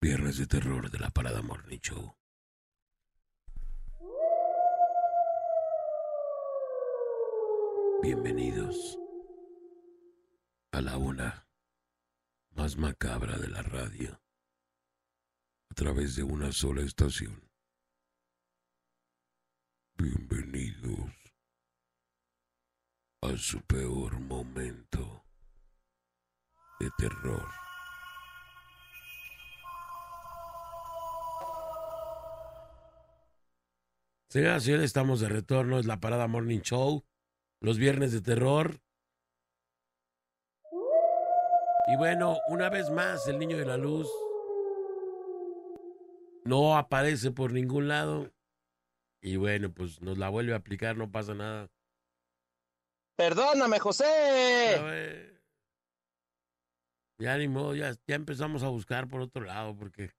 [0.00, 2.16] Viernes de terror de la Parada Morning Show.
[8.02, 8.98] Bienvenidos
[10.72, 11.46] a la una
[12.50, 14.23] más macabra de la radio
[15.74, 17.50] a través de una sola estación.
[19.96, 21.10] Bienvenidos
[23.22, 25.24] a su peor momento
[26.78, 27.48] de terror.
[34.28, 35.80] Señoras y señores, estamos de retorno.
[35.80, 37.04] Es la Parada Morning Show.
[37.60, 38.80] Los viernes de terror.
[41.92, 44.08] Y bueno, una vez más, el niño de la luz
[46.44, 48.32] no aparece por ningún lado.
[49.22, 51.70] Y bueno, pues nos la vuelve a aplicar, no pasa nada.
[53.16, 55.40] Perdóname, José.
[57.18, 60.10] Ya ni modo, ya, ya empezamos a buscar por otro lado, porque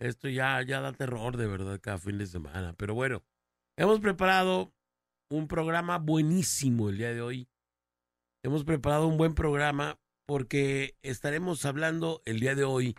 [0.00, 2.74] esto ya, ya da terror de verdad cada fin de semana.
[2.76, 3.22] Pero bueno,
[3.78, 4.72] hemos preparado
[5.30, 7.48] un programa buenísimo el día de hoy.
[8.42, 12.96] Hemos preparado un buen programa porque estaremos hablando el día de hoy,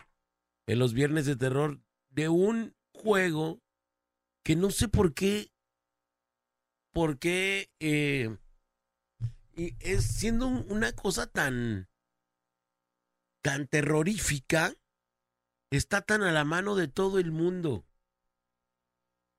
[0.68, 1.82] en los viernes de terror,
[2.17, 3.62] de un juego
[4.43, 5.53] que no sé por qué,
[6.91, 8.36] por qué, eh,
[9.56, 11.88] es siendo un- una cosa tan,
[13.43, 14.73] tan terrorífica,
[15.71, 17.86] está tan a la mano de todo el mundo.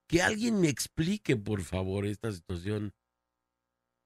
[0.09, 2.95] Que alguien me explique, por favor, esta situación.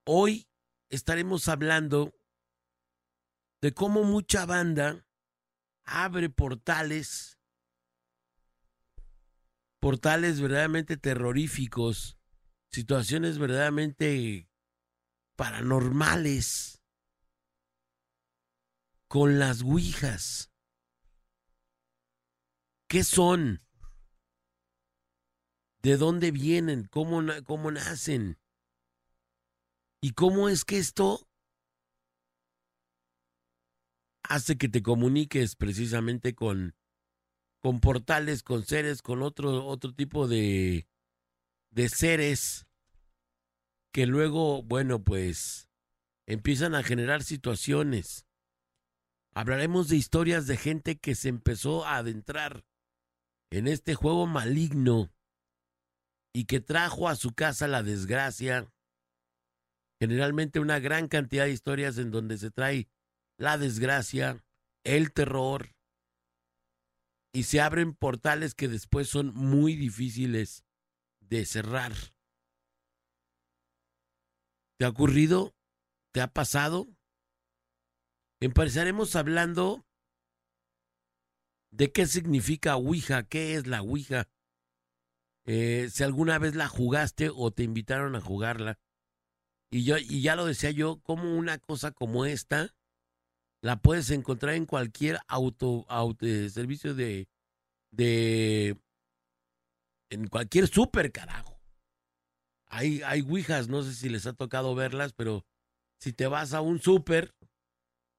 [0.06, 0.48] Hoy
[0.88, 2.14] estaremos hablando
[3.60, 5.06] de cómo mucha banda
[5.84, 7.38] abre portales,
[9.82, 12.16] portales verdaderamente terroríficos,
[12.70, 14.48] situaciones verdaderamente
[15.34, 16.80] paranormales
[19.08, 20.52] con las ouijas.
[22.88, 23.66] ¿Qué son?
[25.82, 26.86] ¿De dónde vienen?
[26.86, 28.38] ¿Cómo, cómo nacen?
[30.00, 31.28] ¿Y cómo es que esto
[34.22, 36.76] hace que te comuniques precisamente con,
[37.62, 40.88] con portales, con seres, con otro, otro tipo de,
[41.70, 42.66] de seres
[43.92, 45.68] que luego, bueno, pues
[46.26, 48.26] empiezan a generar situaciones.
[49.34, 52.64] Hablaremos de historias de gente que se empezó a adentrar
[53.50, 55.12] en este juego maligno
[56.34, 58.72] y que trajo a su casa la desgracia.
[60.00, 62.88] Generalmente una gran cantidad de historias en donde se trae
[63.38, 64.42] la desgracia,
[64.84, 65.74] el terror,
[67.32, 70.64] y se abren portales que después son muy difíciles
[71.20, 71.92] de cerrar.
[74.78, 75.54] ¿Te ha ocurrido?
[76.12, 76.88] ¿Te ha pasado?
[78.40, 79.86] Empezaremos hablando
[81.70, 84.28] de qué significa Ouija, qué es la Ouija.
[85.46, 88.78] Eh, si alguna vez la jugaste o te invitaron a jugarla.
[89.70, 92.74] Y yo, y ya lo decía yo, como una cosa como esta
[93.62, 97.28] la puedes encontrar en cualquier auto, auto eh, servicio de,
[97.90, 98.76] de
[100.10, 101.58] en cualquier súper carajo.
[102.66, 105.44] Hay, hay ouijas, no sé si les ha tocado verlas, pero
[106.00, 107.34] si te vas a un súper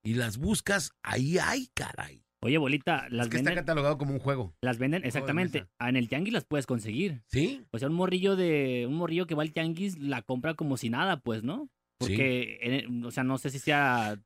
[0.03, 2.23] y las buscas, ahí hay, caray.
[2.41, 4.53] Oye, bolita, las Es que está venden, catalogado como un juego.
[4.62, 5.65] las venden, exactamente.
[5.79, 7.23] Ah, En el tianguis las puedes conseguir.
[7.27, 7.65] ¿Sí?
[7.71, 10.89] O sea, un morrillo de, un morrillo que va al tianguis la compra como si
[10.89, 11.69] nada, pues, ¿no?
[11.97, 14.19] Porque, en- o sea, no sé si sea,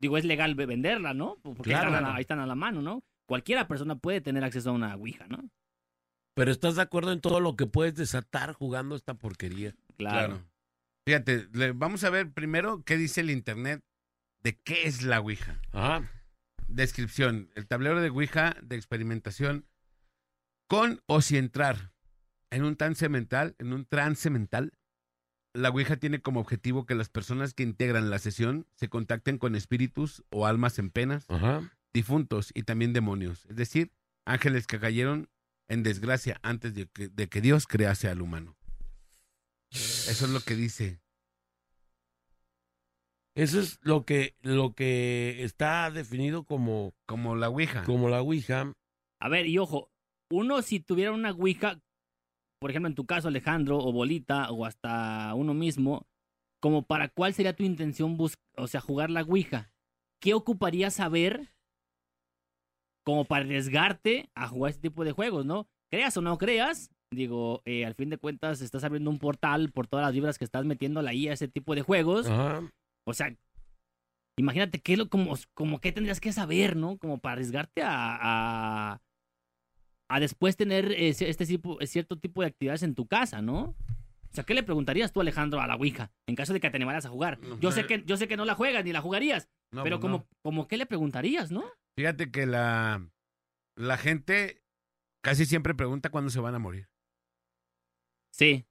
[0.00, 1.36] digo, es legal ve- venderla, ¿no?
[1.42, 1.88] Porque Claro.
[1.88, 3.02] ahí, están a la, ahí están a la mano, ¿no?
[3.26, 5.48] Cualquiera persona puede tener acceso a una ouija, ¿no?
[6.34, 9.74] Pero estás de acuerdo en todo lo que puedes desatar jugando esta porquería.
[9.96, 10.44] Claro.
[11.06, 13.82] Fíjate, le- vamos a ver primero qué dice el internet
[14.42, 15.60] de qué es la Ouija.
[15.72, 16.08] Ajá.
[16.68, 19.66] Descripción: el tablero de Ouija de experimentación
[20.68, 21.92] con o sin entrar
[22.50, 24.72] en un trance mental, en un trance mental.
[25.54, 29.54] La Ouija tiene como objetivo que las personas que integran la sesión se contacten con
[29.56, 31.70] espíritus o almas en penas, Ajá.
[31.92, 33.90] difuntos y también demonios, es decir,
[34.26, 35.28] ángeles que cayeron
[35.68, 38.56] en desgracia antes de que, de que Dios crease al humano.
[39.70, 41.00] Eso es lo que dice.
[43.34, 47.84] Eso es lo que, lo que está definido como, Como la Ouija.
[47.84, 48.72] como la Ouija.
[49.20, 49.90] A ver, y ojo,
[50.30, 51.80] uno si tuviera una ouija,
[52.60, 56.06] por ejemplo, en tu caso, Alejandro, o Bolita, o hasta uno mismo,
[56.60, 59.70] como para cuál sería tu intención, bus o sea, jugar la ouija.
[60.20, 61.48] ¿Qué ocuparías saber
[63.04, 65.68] como para arriesgarte a jugar este tipo de juegos, no?
[65.90, 69.86] Creas o no creas, digo, eh, al fin de cuentas estás abriendo un portal por
[69.86, 72.26] todas las vibras que estás metiéndole ahí a ese tipo de juegos.
[72.26, 72.70] Ajá.
[73.06, 73.34] O sea,
[74.38, 76.98] imagínate qué lo como, como qué tendrías que saber, ¿no?
[76.98, 79.00] Como para arriesgarte a, a,
[80.08, 83.74] a después tener eh, este tipo, cierto tipo de actividades en tu casa, ¿no?
[84.30, 86.76] O sea, ¿qué le preguntarías tú, Alejandro, a la Ouija en caso de que te
[86.76, 87.38] animaras a jugar?
[87.60, 90.02] Yo sé que, yo sé que no la juegas ni la jugarías, No, pero pues
[90.02, 90.28] como, no.
[90.42, 91.64] como, ¿qué le preguntarías, no?
[91.96, 93.06] Fíjate que la,
[93.76, 94.62] la gente
[95.22, 96.88] casi siempre pregunta cuándo se van a morir.
[98.32, 98.66] Sí.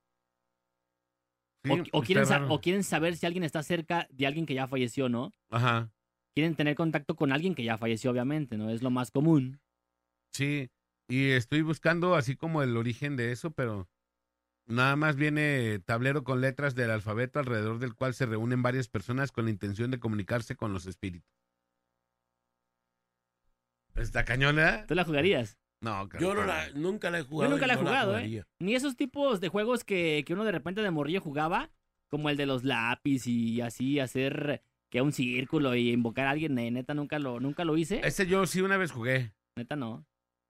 [1.63, 5.09] Sí, o, quieren o quieren saber si alguien está cerca de alguien que ya falleció,
[5.09, 5.33] ¿no?
[5.49, 5.91] Ajá.
[6.33, 8.69] Quieren tener contacto con alguien que ya falleció, obviamente, ¿no?
[8.69, 9.59] Es lo más común.
[10.33, 10.69] Sí,
[11.07, 13.87] y estoy buscando así como el origen de eso, pero
[14.65, 19.31] nada más viene tablero con letras del alfabeto alrededor del cual se reúnen varias personas
[19.31, 21.31] con la intención de comunicarse con los espíritus.
[23.95, 24.85] ¿Está cañón, eh?
[24.87, 25.57] ¿Tú la jugarías?
[25.81, 26.47] No, Yo no cabrón.
[26.47, 27.49] la, nunca la he jugado.
[27.49, 28.43] Yo nunca la he no jugado, ¿eh?
[28.59, 31.71] Ni esos tipos de juegos que, que uno de repente de morrillo jugaba,
[32.07, 36.57] como el de los lápiz y así hacer que un círculo y invocar a alguien,
[36.57, 38.01] eh, neta nunca lo, nunca lo hice.
[38.03, 39.33] Ese yo sí una vez jugué.
[39.55, 40.05] Neta no.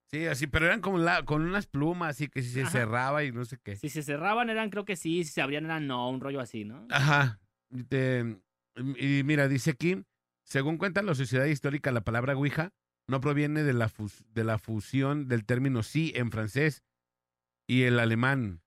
[0.09, 2.71] Sí, así, pero eran como la, con unas plumas, así que si se Ajá.
[2.71, 3.75] cerraba y no sé qué.
[3.75, 6.63] Si se cerraban eran creo que sí, si se abrían eran no, un rollo así,
[6.63, 6.87] ¿no?
[6.89, 7.39] Ajá.
[7.69, 8.39] Y, te-
[8.97, 10.01] y mira, dice aquí,
[10.45, 12.71] según cuenta la Sociedad Histórica, la palabra Ouija
[13.09, 16.83] no proviene de la, fus- de la fusión del término sí en francés
[17.67, 18.61] y el alemán,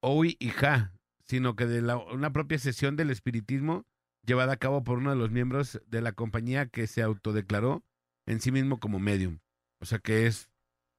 [0.00, 0.92] hoy y ja,
[1.24, 3.84] sino que de la- una propia sesión del espiritismo
[4.24, 7.84] llevada a cabo por uno de los miembros de la compañía que se autodeclaró
[8.26, 9.38] en sí mismo como medium.
[9.80, 10.50] O sea que es,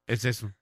[0.06, 0.54] es eso.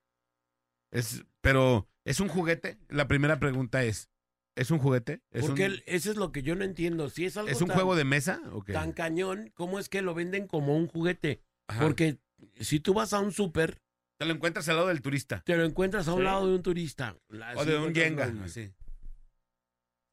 [0.93, 2.79] Es, pero, ¿es un juguete?
[2.89, 4.11] La primera pregunta es,
[4.57, 5.23] ¿es un juguete?
[5.31, 7.11] ¿Es Porque un, el- eso es lo que yo no entiendo.
[7.11, 8.41] Si es algo ¿es un tan, juego de mesa?
[8.53, 8.73] o qué?
[8.73, 11.43] tan cañón, ¿cómo es que lo venden como un juguete?
[11.69, 11.83] Ajá.
[11.83, 12.19] Porque
[12.61, 13.81] si tú vas a un súper,
[14.19, 15.43] te lo encuentras al lado del turista.
[15.45, 16.25] te lo encuentras a un Sí.
[16.25, 17.17] lado de un turista.
[17.29, 18.73] La- O de un Jenga, los- así.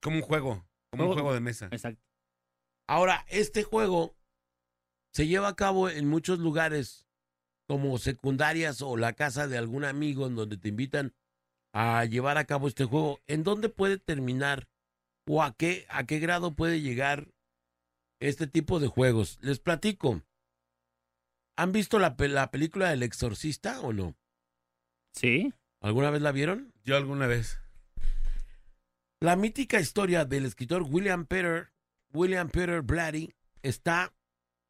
[0.01, 1.67] Como un juego, como un Juego- juego de mesa.
[1.71, 2.03] Exacto.
[2.87, 4.15] Ahora, este juego
[5.11, 7.07] se lleva a cabo en muchos lugares
[7.67, 11.13] como secundarias o la casa de algún amigo en donde te invitan
[11.73, 13.19] a llevar a cabo este juego.
[13.27, 14.67] ¿En dónde puede terminar
[15.27, 17.27] o a qué, a qué grado puede llegar
[18.19, 19.37] este tipo de juegos?
[19.41, 20.21] Les platico.
[21.57, 24.15] ¿Han visto la, la película del exorcista o no?
[25.13, 25.53] Sí.
[25.81, 26.73] ¿Alguna vez la vieron?
[26.83, 27.59] Yo alguna vez.
[29.21, 31.71] La mítica historia del escritor William Peter,
[32.13, 34.13] William Peter Blatty, está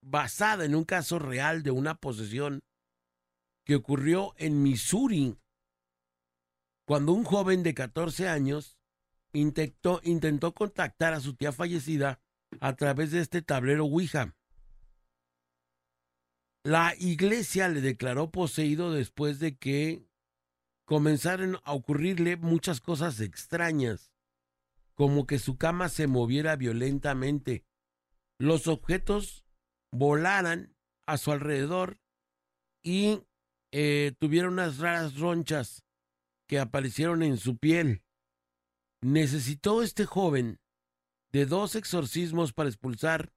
[0.01, 2.61] basada en un caso real de una posesión
[3.65, 5.37] que ocurrió en Missouri
[6.85, 8.77] cuando un joven de 14 años
[9.33, 12.21] intentó, intentó contactar a su tía fallecida
[12.59, 14.35] a través de este tablero Ouija.
[16.63, 20.07] La iglesia le declaró poseído después de que
[20.85, 24.11] comenzaron a ocurrirle muchas cosas extrañas
[24.95, 27.65] como que su cama se moviera violentamente,
[28.39, 29.43] los objetos
[29.91, 30.75] volaran
[31.05, 31.99] a su alrededor
[32.81, 33.21] y
[33.77, 35.83] eh, tuviera unas raras ronchas
[36.47, 38.05] que aparecieron en su piel.
[39.01, 40.61] Necesitó este joven
[41.33, 43.33] de dos exorcismos para expulsar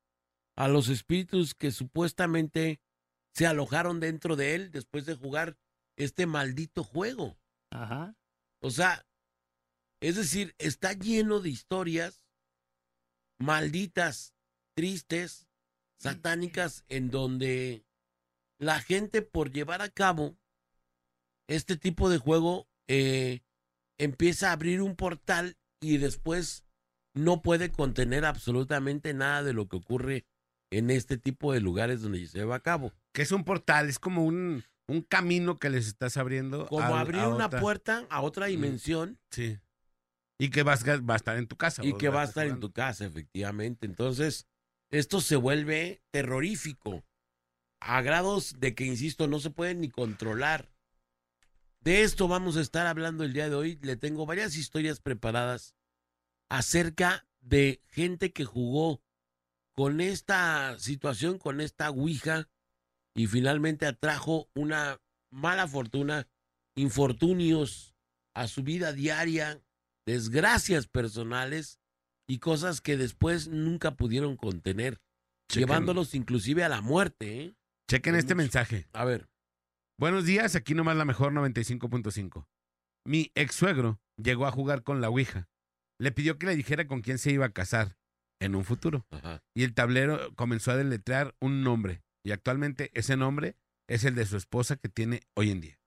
[0.54, 2.80] a los espíritus que supuestamente
[3.34, 5.58] se alojaron dentro de él después de jugar
[5.96, 7.36] este maldito juego.
[7.72, 8.16] Ajá.
[8.60, 9.04] O sea,
[10.00, 12.22] es decir, está lleno de historias
[13.40, 14.36] malditas,
[14.76, 15.48] tristes,
[15.98, 17.87] satánicas, en donde
[18.58, 20.36] la gente por llevar a cabo
[21.48, 23.40] este tipo de juego eh,
[23.98, 26.64] empieza a abrir un portal y después
[27.14, 30.26] no puede contener absolutamente nada de lo que ocurre
[30.70, 32.92] en este tipo de lugares donde se lleva a cabo.
[33.14, 36.66] Que es un portal, es como un, un camino que les estás abriendo.
[36.66, 39.58] Como abrir a una otra- puerta a otra dimensión Sí.
[40.40, 41.84] Y que vas, va a estar en tu casa.
[41.84, 43.86] y que va a estar en tu casa, efectivamente.
[43.86, 44.46] Entonces,
[44.92, 47.02] esto se vuelve terrorífico
[47.80, 50.70] a grados de que, insisto, no se puede ni controlar.
[51.80, 53.78] De esto vamos a estar hablando el día de hoy.
[53.82, 55.74] Le tengo varias historias preparadas
[56.48, 59.02] acerca de gente que jugó
[59.74, 62.48] con esta situación, con esta Ouija,
[63.14, 66.28] y finalmente atrajo una mala fortuna,
[66.74, 67.94] infortunios
[68.34, 69.62] a su vida diaria,
[70.06, 71.78] desgracias personales
[72.26, 75.00] y cosas que después nunca pudieron contener,
[75.48, 77.42] Chequen- llevándolos inclusive a la muerte.
[77.44, 77.54] ¿eh?
[77.88, 78.86] Chequen este mensaje.
[78.92, 79.28] A ver,
[79.98, 82.46] Buenos días, aquí nomás la mejor 95.5.
[83.04, 85.48] Mi ex suegro llegó a jugar con la Ouija.
[85.98, 87.96] Le pidió que le dijera con quién se iba a casar
[88.40, 89.06] en un futuro.
[89.10, 89.42] ajá.
[89.54, 92.04] Y el tablero comenzó a deletrear un nombre.
[92.22, 93.56] Y actualmente ese nombre
[93.88, 95.80] es el de su esposa que tiene hoy en día.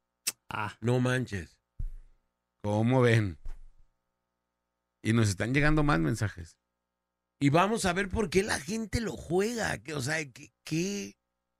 [0.49, 1.57] Ah, no manches.
[2.63, 3.37] ¿Cómo ven?
[5.01, 6.57] Y nos están llegando más mensajes.
[7.39, 9.79] Y vamos a ver por qué la gente lo juega.
[9.95, 11.15] O sea, ¿qué, qué,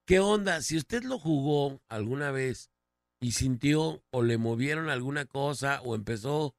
[0.05, 0.61] qué onda?
[0.61, 2.71] Si usted lo jugó alguna vez
[3.19, 6.55] y sintió o le movieron alguna cosa o empezó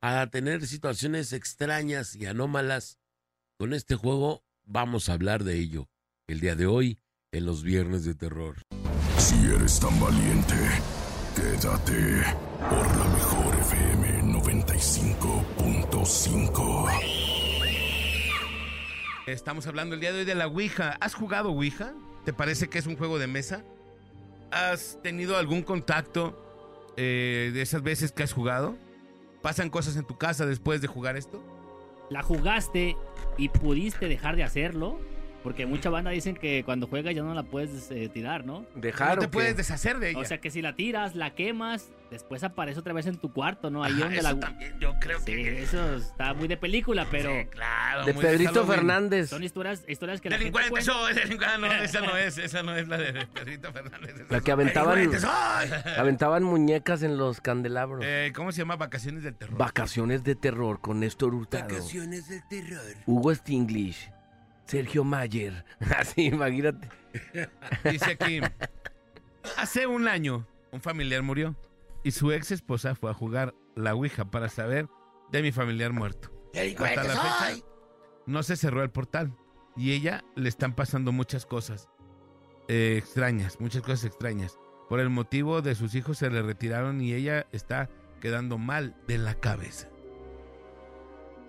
[0.00, 2.98] a tener situaciones extrañas y anómalas
[3.58, 5.88] con este juego, vamos a hablar de ello
[6.26, 6.98] el día de hoy
[7.32, 8.60] en los viernes de terror.
[9.18, 10.54] Si eres tan valiente,
[11.34, 12.22] quédate
[12.68, 17.24] por la mejor FM 95.5.
[19.26, 20.98] Estamos hablando el día de hoy de la Ouija.
[21.00, 21.94] ¿Has jugado Ouija?
[22.24, 23.62] ¿Te parece que es un juego de mesa?
[24.50, 28.76] ¿Has tenido algún contacto eh, de esas veces que has jugado?
[29.42, 31.42] ¿Pasan cosas en tu casa después de jugar esto?
[32.10, 32.96] ¿la jugaste
[33.36, 34.98] y pudiste dejar de hacerlo?
[35.44, 38.64] Porque mucha banda dicen que cuando juegas ya no la puedes eh, tirar, ¿no?
[38.74, 40.18] Dejar no te puedes deshacer de ella.
[40.18, 43.68] O sea que si la tiras, la quemas, después aparece otra vez en tu cuarto,
[43.68, 43.84] ¿no?
[43.84, 44.40] Ahí Ajá, donde eso la...
[44.40, 45.62] también yo creo Sí, que...
[45.62, 48.06] eso está muy de película, pero Sí, claro.
[48.06, 48.64] de Pedrito.
[48.66, 49.28] Fernández.
[49.28, 52.88] son historias, historias que la Delincuente, gente delincuente, no, esa no es, esa no es
[52.88, 54.14] la de Pedrito Fernández.
[54.30, 55.10] La que aventaban,
[55.98, 58.02] aventaban muñecas en los candelabros.
[58.02, 58.76] Eh, ¿Cómo se llama?
[58.76, 59.58] Vacaciones del terror.
[59.58, 61.64] Vacaciones de terror con Néstor Hurtado.
[61.64, 62.80] Vacaciones del terror.
[63.04, 64.13] Hugo Stinglish.
[64.66, 65.64] Sergio Mayer.
[65.96, 66.88] Así, imagínate.
[67.90, 68.40] Dice aquí,
[69.56, 71.56] hace un año un familiar murió
[72.02, 74.88] y su ex esposa fue a jugar la Ouija para saber
[75.30, 76.30] de mi familiar muerto.
[76.54, 77.64] Hasta la fecha
[78.26, 79.36] no se cerró el portal
[79.76, 81.88] y ella le están pasando muchas cosas
[82.68, 84.58] eh, extrañas, muchas cosas extrañas.
[84.88, 87.90] Por el motivo de sus hijos se le retiraron y ella está
[88.20, 89.88] quedando mal de la cabeza.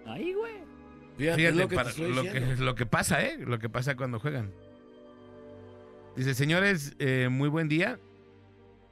[0.06, 0.65] Ahí, güey.
[1.18, 1.92] Fíjate, Fíjate lo que para-
[2.58, 3.38] lo que pasa, ¿eh?
[3.40, 4.52] Lo que pasa cuando juegan.
[6.16, 8.00] Dice, señores, eh, muy buen día.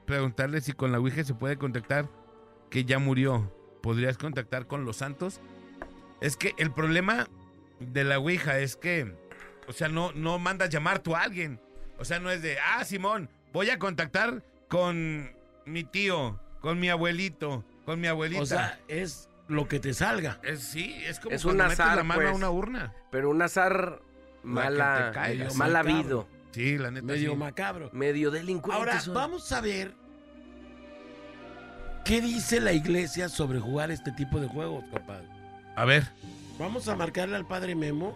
[0.05, 2.09] Preguntarle si con la Ouija se puede contactar
[2.69, 3.51] que ya murió.
[3.81, 5.39] ¿Podrías contactar con los santos?
[6.21, 7.27] Es que el problema
[7.79, 9.13] de la Ouija es que,
[9.67, 11.59] o sea, no, no mandas llamar tú a alguien.
[11.97, 15.31] O sea, no es de, ah, Simón, voy a contactar con
[15.65, 18.41] mi tío, con mi abuelito, con mi abuelita.
[18.41, 20.39] O sea, es lo que te salga.
[20.43, 22.35] es, sí, es como Es un cuando metes azar, la mano a pues.
[22.35, 22.93] una urna.
[23.11, 24.01] Pero un azar
[24.43, 25.11] mala,
[25.55, 25.77] mal macabro.
[25.79, 26.27] habido.
[26.51, 27.05] Sí, la neta.
[27.05, 27.35] Medio sí.
[27.37, 27.89] macabro.
[27.93, 28.77] Medio delincuente.
[28.79, 29.13] Ahora, son.
[29.13, 29.93] vamos a ver
[32.05, 35.27] qué dice la iglesia sobre jugar este tipo de juegos, compadre.
[35.75, 36.03] A ver.
[36.59, 38.13] Vamos a marcarle al padre Memo.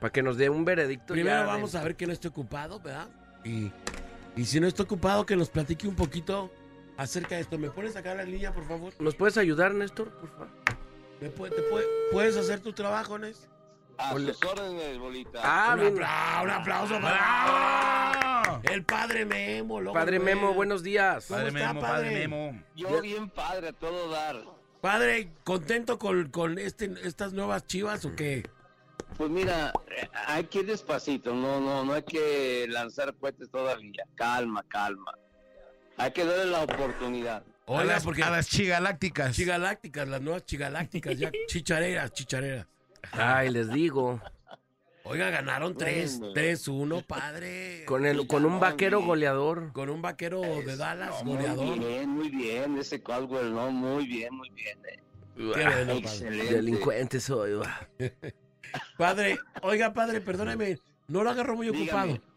[0.00, 1.14] Para que nos dé un veredicto.
[1.14, 3.08] Primero ya de- vamos a ver que no esté ocupado, ¿verdad?
[3.44, 3.72] Y,
[4.36, 6.52] y si no está ocupado, que nos platique un poquito
[6.96, 7.58] acerca de esto.
[7.58, 8.92] ¿Me pones acá la línea, por favor?
[8.98, 10.10] ¿Nos puedes ayudar, Néstor?
[10.10, 10.48] Por favor.
[11.20, 13.48] ¿Me puede- te puede- ¿Puedes hacer tu trabajo, Nes?
[13.98, 15.40] A sus órdenes, bolita.
[15.42, 15.94] Ah, un, bien.
[15.94, 18.60] apla- un aplauso para ¡Bravo!
[18.70, 19.80] el padre Memo.
[19.80, 20.34] loco, Padre güey.
[20.34, 21.24] Memo, buenos días.
[21.28, 22.28] ¿Cómo está, padre?
[22.74, 24.36] Yo bien padre a todo dar.
[24.82, 28.46] Padre, ¿contento con, con este, estas nuevas chivas o qué?
[29.16, 34.04] Pues mira, eh, hay que ir despacito, no, no, no hay que lanzar cohetes todavía.
[34.14, 35.12] Calma, calma.
[35.98, 37.42] Hay que darle la oportunidad.
[37.66, 39.34] a Oiga, las, porque a las chigalácticas.
[39.34, 42.66] chigalácticas, las nuevas chigalácticas, ya chichareras, chichareras.
[43.12, 44.20] Ay, les digo.
[45.04, 46.34] Oiga, ganaron 3, Bueno.
[46.34, 47.84] 3-1, padre.
[47.86, 49.72] Con, el, con un vaquero goleador.
[49.72, 51.78] Con un vaquero de Dallas, Muy goleador.
[51.78, 54.78] bien, muy bien, ese Caldwell, no, muy bien, muy bien.
[54.86, 54.98] eh.
[55.36, 55.98] Qué bueno, padre.
[55.98, 56.54] Excelente.
[56.54, 57.52] Delincuente soy.
[57.54, 57.88] va.
[58.98, 60.78] Padre, oiga, padre, perdóneme,
[61.08, 62.12] no lo agarró muy Dígame.
[62.14, 62.35] ocupado.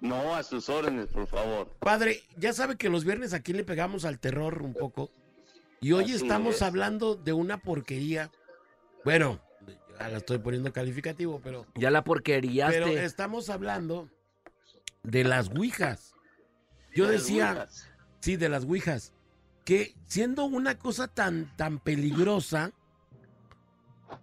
[0.00, 1.70] No, a sus órdenes, por favor.
[1.80, 5.10] Padre, ya sabe que los viernes aquí le pegamos al terror un poco.
[5.80, 6.62] Y hoy Así estamos es.
[6.62, 8.30] hablando de una porquería.
[9.04, 9.40] Bueno,
[9.98, 12.68] ya la estoy poniendo calificativo, pero, Ya la porquería.
[12.68, 14.08] pero estamos hablando
[15.02, 16.14] de las ouijas.
[16.94, 17.88] Yo decía, ouijas.
[18.20, 19.12] sí, de las ouijas,
[19.64, 22.72] que siendo una cosa tan, tan peligrosa,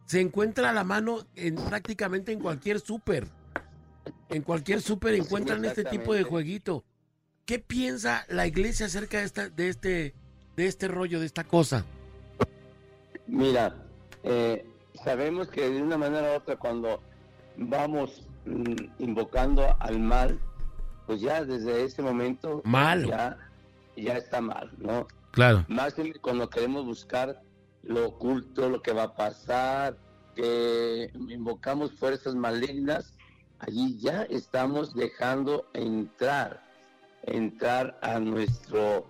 [0.06, 3.28] se encuentra a la mano en prácticamente en cualquier súper.
[4.34, 6.84] En cualquier súper Sí, encuentran este tipo de jueguito.
[7.46, 10.14] ¿Qué piensa la iglesia acerca de, esta, de, este,
[10.56, 11.86] de este rollo, de esta cosa?
[13.28, 13.76] Mira,
[14.24, 14.66] eh,
[15.04, 17.02] sabemos que de una manera u otra cuando
[17.58, 20.40] vamos mm, invocando al mal,
[21.06, 23.06] pues ya desde ese momento Mal.
[23.06, 23.38] ya,
[23.96, 25.08] ya está mal, ¿no?
[25.32, 25.66] Claro.
[25.68, 27.42] Más que cuando queremos buscar
[27.84, 29.98] lo oculto, lo que va a pasar,
[30.36, 33.13] que invocamos fuerzas malignas,
[33.66, 36.62] allí ya estamos dejando entrar,
[37.24, 39.06] entrar a nuestro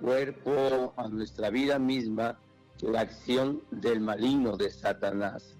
[0.00, 2.38] cuerpo, a nuestra vida misma,
[2.80, 5.58] la acción del maligno de Satanás.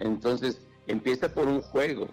[0.00, 2.08] Entonces, empieza por un juego,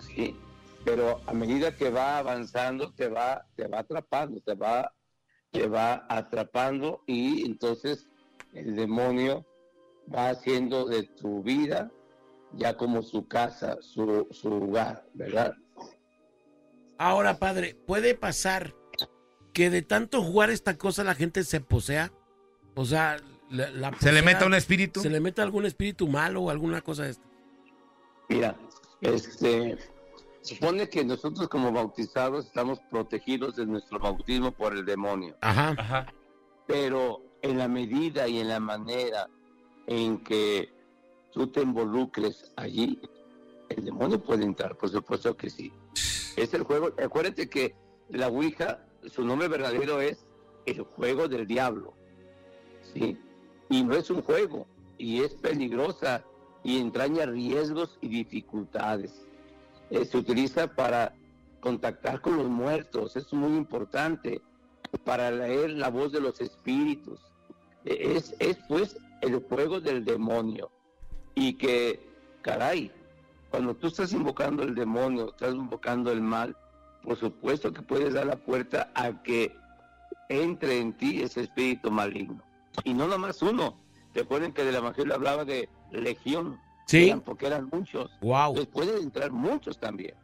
[0.00, 0.36] ¿sí?
[0.84, 4.92] Pero a medida que va avanzando, te va, te va atrapando, te va,
[5.50, 8.06] te va atrapando y entonces
[8.52, 9.46] el demonio
[10.14, 11.90] va haciendo de tu vida
[12.54, 15.54] ya como su casa, su, su lugar, ¿verdad?
[16.98, 18.74] Ahora, padre, ¿puede pasar
[19.52, 22.12] que de tanto jugar esta cosa la gente se posea?
[22.74, 23.16] O sea,
[23.48, 25.00] la, la ¿Se le mete un espíritu?
[25.00, 27.24] ¿Se le mete algún espíritu malo o alguna cosa de esta?
[28.28, 28.56] Mira,
[29.00, 29.76] este,
[30.42, 35.74] supone que nosotros como bautizados estamos protegidos de nuestro bautismo por el demonio, Ajá.
[35.78, 36.12] Ajá.
[36.66, 39.28] pero en la medida y en la manera
[39.86, 40.72] en que
[41.32, 43.00] tú te involucres allí,
[43.68, 45.72] el demonio puede entrar, por supuesto que sí.
[46.36, 47.74] Es el juego, acuérdate que
[48.08, 50.26] la Ouija, su nombre verdadero es
[50.66, 51.94] el juego del diablo,
[52.92, 53.18] ¿sí?
[53.68, 54.66] Y no es un juego,
[54.98, 56.24] y es peligrosa
[56.62, 59.26] y entraña riesgos y dificultades.
[59.90, 61.14] Eh, se utiliza para
[61.60, 64.42] contactar con los muertos, es muy importante,
[65.04, 67.20] para leer la voz de los espíritus.
[67.84, 70.70] Eh, es, es pues el juego del demonio.
[71.34, 72.00] Y que,
[72.42, 72.90] caray,
[73.50, 76.56] cuando tú estás invocando el demonio, estás invocando el mal,
[77.02, 79.54] por supuesto que puedes dar la puerta a que
[80.28, 82.42] entre en ti ese espíritu maligno.
[82.84, 83.76] Y no nomás uno.
[84.14, 86.58] Recuerden que del Evangelio hablaba de legión.
[86.86, 87.08] Sí.
[87.08, 88.10] Eran- porque eran muchos.
[88.20, 88.54] Wow.
[88.54, 90.14] Pues pueden entrar muchos también.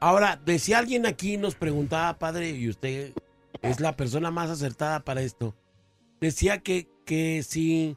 [0.00, 3.12] Ahora, decía alguien aquí, nos preguntaba, padre, y usted
[3.62, 5.54] es la persona más acertada para esto.
[6.20, 7.96] Decía que, que si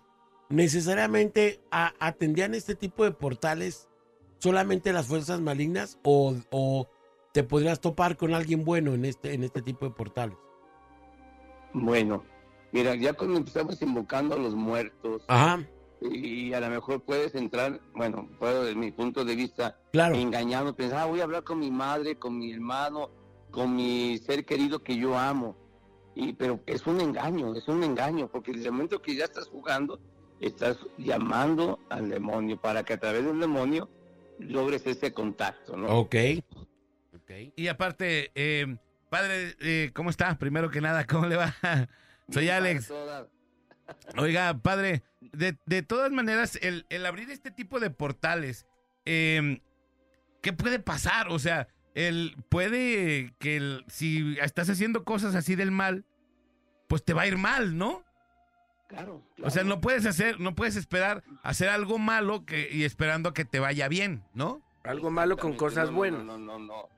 [0.52, 3.90] necesariamente a- atendían este tipo de portales
[4.40, 6.88] solamente las fuerzas malignas o, o
[7.34, 10.38] te podrías topar con alguien bueno en este, en este tipo de portales.
[11.74, 12.24] Bueno,
[12.72, 15.66] mira, ya cuando empezamos invocando a los muertos, Ajá,
[16.02, 20.16] y a lo mejor puedes entrar, bueno, puedo desde mi punto de vista, claro.
[20.16, 23.10] engañando, pensar, ah, voy a hablar con mi madre, con mi hermano,
[23.52, 25.56] con mi ser querido que yo amo.
[26.14, 29.48] Y, pero es un engaño, es un engaño, porque desde el momento que ya estás
[29.48, 30.02] jugando,
[30.42, 33.90] estás llamando al demonio para que a través del demonio
[34.40, 35.88] logres ese contacto, ¿no?
[36.00, 36.16] Ok.
[37.16, 37.32] Ok.
[37.56, 38.78] Y aparte, eh,
[39.10, 40.38] padre, eh, ¿cómo está?
[40.38, 41.54] Primero que nada, ¿cómo le va?
[42.30, 42.92] Soy Alex.
[44.18, 48.66] Oiga, padre, de, de todas maneras, el, el abrir este tipo de portales,
[49.06, 49.62] eh,
[50.42, 51.28] ¿qué puede pasar?
[51.30, 56.06] O sea, el, puede que el- si estás haciendo cosas así del mal,
[56.88, 58.04] pues te va a ir mal, ¿no?
[58.92, 63.34] Claro, O sea, no puedes hacer, no puedes esperar hacer algo malo que, y esperando
[63.34, 64.62] que te vaya bien, ¿no?
[64.84, 66.26] Algo malo con cosas no, buenas.
[66.26, 66.66] No, no, no.
[66.68, 66.90] no.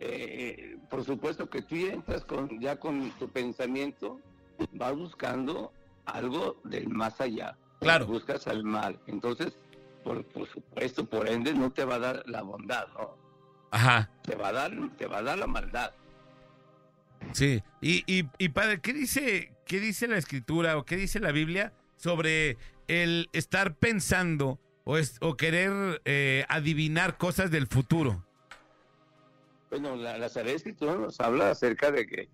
[0.00, 4.20] Eh, por supuesto que tú ya entras con, ya con tu pensamiento,
[4.72, 5.72] vas buscando
[6.06, 7.56] algo del más allá.
[7.80, 8.06] Claro.
[8.06, 8.98] Buscas al mal.
[9.06, 9.52] Entonces,
[10.02, 13.16] por, por supuesto, por ende, no te va a dar la bondad, ¿no?
[13.70, 14.10] Ajá.
[14.22, 15.92] Te va a dar, te va a dar la maldad.
[17.32, 21.32] Sí, y, y, y padre, ¿qué dice, ¿qué dice la escritura o qué dice la
[21.32, 22.56] Biblia sobre
[22.88, 28.24] el estar pensando o, es, o querer eh, adivinar cosas del futuro?
[29.70, 32.28] Bueno, la, la Sagrada Escritura nos habla acerca de que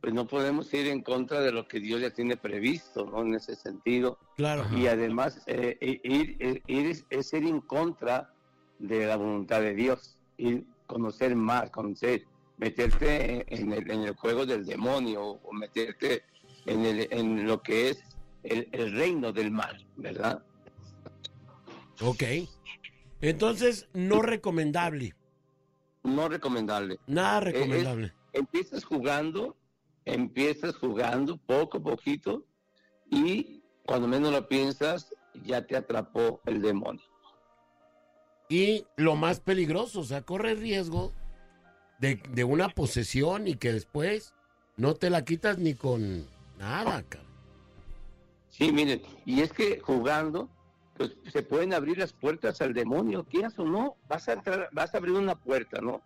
[0.00, 3.22] pues no podemos ir en contra de lo que Dios ya tiene previsto, ¿no?
[3.22, 4.18] En ese sentido.
[4.36, 4.66] Claro.
[4.76, 8.30] y además eh, ir, ir- ir es, es ir en contra
[8.78, 12.24] de la voluntad de Dios, ir conocer más, conocer,
[12.58, 16.22] meterte en el, en el juego del demonio o meterte
[16.66, 18.02] en, el, en lo que es
[18.42, 20.42] el, el reino del mal, ¿verdad?
[22.00, 22.22] Ok.
[23.20, 25.14] Entonces, no recomendable.
[26.02, 26.98] No recomendable.
[27.06, 28.12] Nada es- recomendable.
[28.32, 29.56] Empiezas jugando,
[30.04, 32.44] empiezas jugando poco a poquito
[33.10, 37.02] y cuando menos lo piensas ya te atrapó el demonio.
[38.48, 41.12] Y lo más peligroso, o sea, corre riesgo
[41.98, 44.34] de, de una posesión y que después
[44.76, 46.26] no te la quitas ni con
[46.58, 47.24] nada, cara.
[48.48, 50.48] Sí, miren, y es que jugando,
[50.96, 54.94] pues se pueden abrir las puertas al demonio, quieras o no, vas a entrar, vas
[54.94, 56.02] a abrir una puerta, ¿no?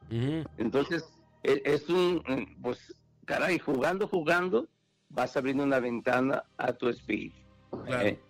[0.56, 1.04] Entonces,
[1.42, 2.94] e- es un, mm, pues,
[3.26, 4.66] caray, jugando, jugando,
[5.10, 7.36] vas abriendo una ventana a tu espíritu.
[7.84, 8.06] Claro.
[8.08, 8.20] Eh,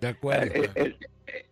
[0.00, 0.52] De acuerdo.
[0.54, 0.98] el, el-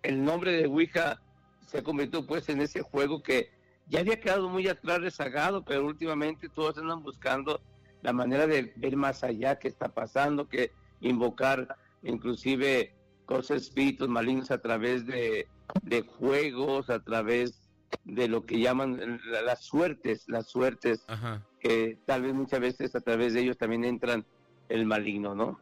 [0.02, 1.20] el nombre de Ouija
[1.66, 3.50] se convirtió pues en ese juego que
[3.88, 7.60] ya había quedado muy atrás rezagado, pero últimamente todos andan buscando
[8.06, 12.94] la manera de ver más allá qué está pasando, que invocar inclusive
[13.24, 15.48] cosas, espíritus malignos a través de,
[15.82, 17.60] de juegos, a través
[18.04, 21.42] de lo que llaman la- las suertes, las suertes, Ajá.
[21.58, 24.24] que tal vez muchas veces a través de ellos también entran
[24.68, 25.58] el maligno, ¿no?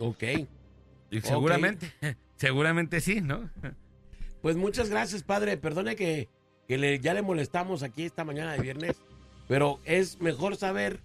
[0.00, 0.24] Ok.
[1.12, 1.92] Y seguramente,
[2.36, 3.48] seguramente sí, ¿no?
[4.42, 5.56] Pues muchas gracias, padre.
[5.58, 6.28] Perdone que,
[6.66, 8.96] que le- ya le molestamos aquí esta mañana de viernes,
[9.46, 10.98] pero es mejor saber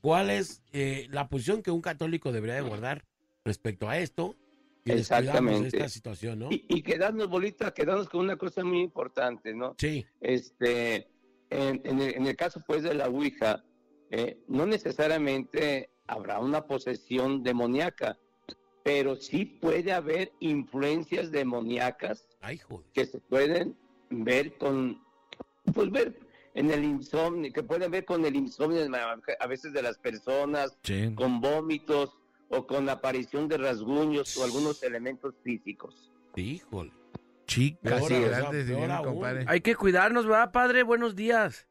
[0.00, 3.04] cuál es eh, la posición que un católico debería de guardar
[3.44, 4.36] respecto a esto
[4.84, 5.68] y Exactamente.
[5.68, 6.50] esta situación, ¿no?
[6.50, 9.74] Y, y quedarnos, bolita, quedarnos con una cosa muy importante, ¿no?
[9.78, 11.08] Sí, Este,
[11.50, 13.62] en, en el, en el caso pues de la Ouija,
[14.10, 18.18] eh, no necesariamente habrá una posesión demoníaca,
[18.82, 22.60] pero sí puede haber influencias demoníacas ay,
[22.94, 23.76] que se pueden
[24.08, 25.00] ver con,
[25.74, 26.18] pues ver
[26.54, 28.86] en el insomnio, que pueden ver con el insomnio
[29.40, 31.14] a veces de las personas, Sí.
[31.14, 32.16] con vómitos
[32.48, 36.10] o con la aparición de rasguños o algunos elementos físicos.
[36.36, 36.92] Híjole.
[37.46, 38.70] Chicas o sea, grandes,
[39.04, 39.44] compadre.
[39.48, 40.82] Hay que cuidarnos, ¿verdad, padre?
[40.84, 41.66] Buenos días.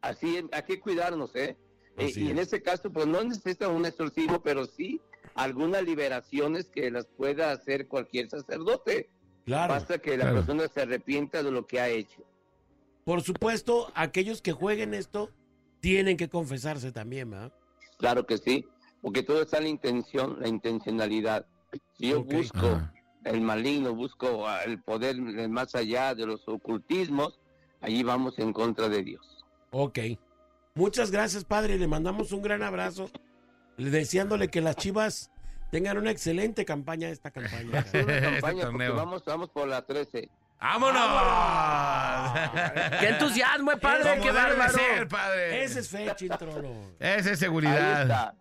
[0.00, 1.56] Así es, hay que cuidarnos, ¿eh?
[1.96, 2.44] Eh, Así y en es.
[2.46, 5.00] este caso, pues no necesita un exorcismo, pero sí
[5.34, 9.10] algunas liberaciones que las pueda hacer cualquier sacerdote.
[9.44, 9.74] Claro.
[9.74, 10.36] Basta que la Claro.
[10.36, 12.24] persona se arrepienta de lo que ha hecho.
[13.04, 15.30] Por supuesto, aquellos que jueguen esto
[15.80, 17.52] tienen que confesarse también, ¿verdad?
[17.98, 18.66] Claro que sí,
[19.02, 21.46] porque todo está en la intención, la intencionalidad.
[21.98, 22.92] Si yo busco Ajá.
[23.24, 27.38] el maligno, busco el poder de más allá de los ocultismos,
[27.80, 29.44] allí vamos en contra de Dios.
[29.70, 29.98] Ok.
[30.74, 31.78] Muchas gracias, padre.
[31.78, 33.10] Le mandamos un gran abrazo.
[33.76, 35.30] le- Deseándole que las chivas
[35.70, 37.68] tengan una excelente campaña esta campaña.
[37.70, 37.80] Una
[38.14, 40.28] Este campaña porque vamos, vamos por la 13.
[40.60, 42.50] ¡Vámonos!
[43.00, 44.10] ¡Qué entusiasmo, eh, padre!
[44.10, 44.72] Como ¡Qué debe bárbaro!
[44.72, 45.64] ser, padre!
[45.64, 46.70] Ese es fe, Chintrolo.
[46.98, 48.34] Esa es seguridad.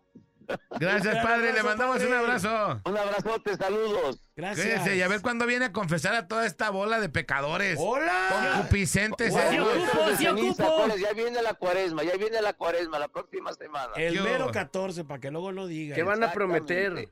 [0.80, 1.54] Gracias, padre.
[1.54, 2.82] Le mandamos un abrazo.
[2.86, 4.20] Un abrazote, saludos.
[4.36, 4.66] Gracias.
[4.66, 7.78] Cuídense y a ver cuándo viene a confesar a toda esta bola de pecadores.
[7.80, 8.54] ¡Hola!
[8.56, 9.32] Concupiscentes.
[9.34, 10.88] Ocupo, sí ocupo.
[10.98, 13.94] Ya viene la cuaresma, ya viene la cuaresma, la próxima semana.
[13.96, 14.52] El ¿Qué mero hubo?
[14.52, 15.96] 14, para que luego no digan.
[15.96, 16.66] ¿Qué van a Exactamente.
[16.66, 17.10] prometer?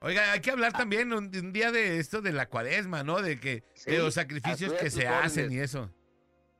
[0.00, 3.20] Oiga, hay que hablar también un, un día de esto de la cuaresma, ¿no?
[3.20, 5.90] De que Sí, de los sacrificios que se hacen y eso.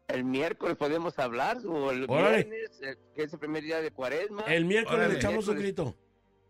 [0.08, 2.44] El miércoles podemos hablar, o el Órale.
[2.44, 4.42] viernes, eh, que es el primer día de cuaresma.
[4.42, 5.12] El miércoles Órale.
[5.14, 5.94] le echamos un grito.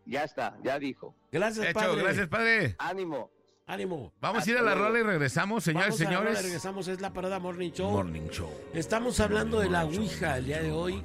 [0.05, 1.13] Ya está, ya dijo.
[1.31, 2.01] Gracias, Hecho, padre.
[2.01, 2.75] gracias, padre.
[2.79, 3.29] Ánimo.
[3.67, 4.11] Ánimo.
[4.19, 6.43] Vamos a ir a la rola y regresamos, señores, Vamos a la rola, señores.
[6.43, 7.91] regresamos, es la parada Morning Show.
[7.91, 8.49] Morning Show.
[8.73, 11.03] Estamos hablando de la Ouija el día de hoy.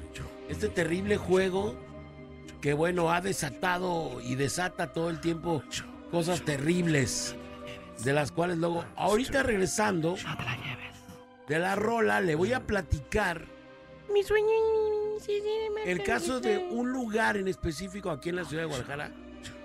[0.48, 1.76] Este terrible juego
[2.64, 5.62] que, bueno, ha desatado y desata todo el tiempo
[6.10, 7.36] cosas terribles.
[8.02, 10.16] De las cuales luego, ahorita regresando
[11.46, 13.44] de la rola, le voy a platicar
[14.10, 14.48] Mi sueño.
[15.84, 19.10] el caso de un lugar en específico aquí en la ciudad de Guadalajara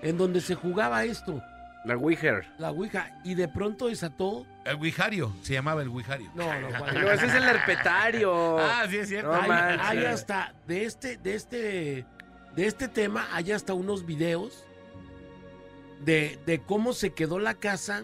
[0.01, 1.41] en donde se jugaba esto,
[1.85, 2.41] La Ouija.
[2.57, 4.45] la Ouija, y de pronto desató.
[4.65, 6.29] El Guijario, se llamaba el Guijario.
[6.35, 6.69] No, no.
[6.69, 8.59] No, ese es el herpetario.
[8.59, 9.31] Ah, sí es cierto.
[9.31, 12.05] No hay, hay hasta de este, de este,
[12.55, 14.65] de este tema, hay hasta unos videos
[16.01, 18.03] de, de cómo se quedó la casa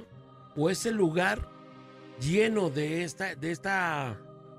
[0.56, 1.50] o ese lugar
[2.20, 4.18] lleno de esta, de esta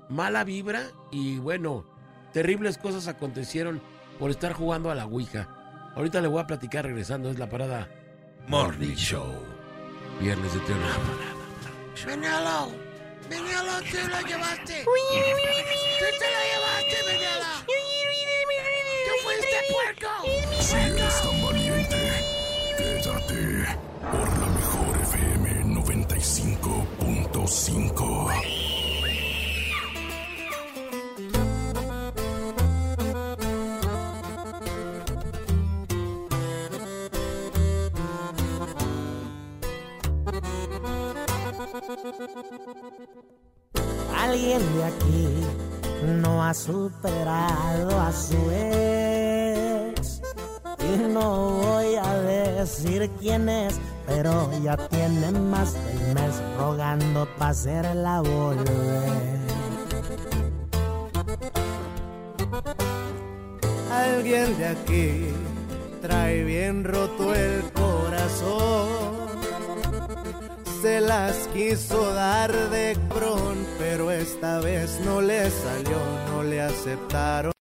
[0.09, 1.85] mala vibra y bueno,
[2.33, 3.81] terribles cosas acontecieron
[4.19, 5.49] por estar jugando a la Ouija.
[5.95, 7.89] Ahorita le voy a platicar regresando, es la parada
[8.47, 9.27] Morning Show.
[10.19, 10.87] Viernes de Tierra.
[12.05, 12.71] Venelo,
[13.29, 14.83] Venelo, te lo llevaste.
[14.83, 14.91] Tú
[16.19, 17.36] te lo llevaste, Venelo.
[23.27, 23.77] Quédate
[24.11, 28.31] por la mejor FM 95.5.
[44.17, 45.27] Alguien de aquí
[46.21, 48.51] no ha superado a su
[54.63, 59.37] ya tiene más de un mes rogando para hacerla volver.
[63.91, 65.27] Alguien de aquí
[66.01, 68.87] trae bien roto el corazón.
[70.81, 75.97] Se las quiso dar de cabrón, pero esta vez no le salió,
[76.31, 77.56] no le aceptaron.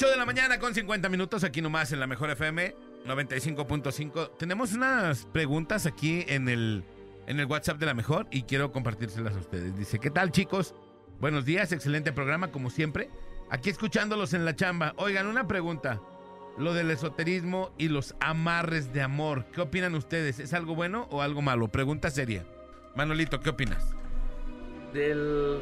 [0.00, 2.74] 8 de la mañana con 50 minutos aquí nomás en la Mejor FM
[3.04, 4.30] 95.5.
[4.38, 6.84] Tenemos unas preguntas aquí en el,
[7.26, 9.76] en el WhatsApp de la Mejor y quiero compartírselas a ustedes.
[9.76, 10.74] Dice, ¿qué tal chicos?
[11.20, 13.10] Buenos días, excelente programa como siempre.
[13.50, 14.94] Aquí escuchándolos en la chamba.
[14.96, 16.00] Oigan, una pregunta.
[16.56, 19.44] Lo del esoterismo y los amarres de amor.
[19.52, 20.38] ¿Qué opinan ustedes?
[20.38, 21.68] ¿Es algo bueno o algo malo?
[21.68, 22.46] Pregunta seria.
[22.96, 23.94] Manolito, ¿qué opinas?
[24.94, 25.60] Del.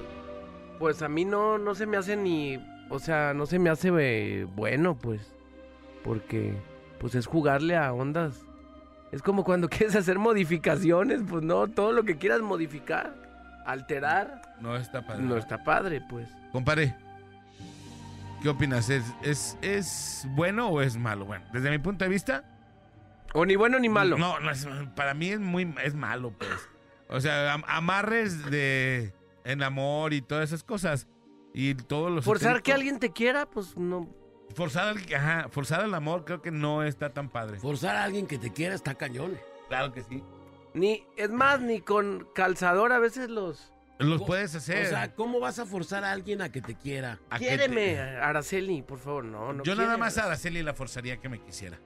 [0.79, 2.78] Pues a mí no, no se me hace ni.
[2.91, 5.33] O sea, no se me hace eh, bueno, pues.
[6.05, 6.55] Porque.
[7.01, 8.41] Pues es jugarle a ondas.
[9.13, 13.15] Es como cuando quieres hacer modificaciones, pues no, todo lo que quieras modificar,
[13.67, 15.23] alterar, No está padre.
[15.23, 16.29] no está padre, pues.
[16.53, 16.95] Compare,
[18.43, 18.91] ¿qué opinas?
[18.91, 21.25] ¿Es, es, ¿Es bueno o es malo?
[21.25, 22.45] Bueno, desde mi punto de vista,
[23.33, 24.19] O ni bueno ni malo.
[24.19, 24.67] No, no es-
[24.97, 26.51] para mí es muy es malo, pues.
[27.09, 29.13] O sea, am- amarres de
[29.45, 31.07] en amor y todas esas cosas.
[31.61, 34.09] Y todos los Forzar que alguien te quiera, pues no.
[34.55, 37.59] forzar al, ajá, forzar el amor creo que no está tan padre.
[37.59, 39.37] Forzar a alguien que te quiera está cañón.
[39.67, 40.23] Claro que sí.
[40.75, 43.73] Ni, es más, ni con calzador a veces los.
[43.99, 44.87] Los puedes hacer.
[44.87, 47.19] O sea, ¿cómo vas a forzar a alguien a que te quiera?
[47.29, 49.65] a Quiéreme, te- Araceli, por favor, no, no.
[49.65, 51.81] Yo nada más a Araceli la forzaría que me quisiera.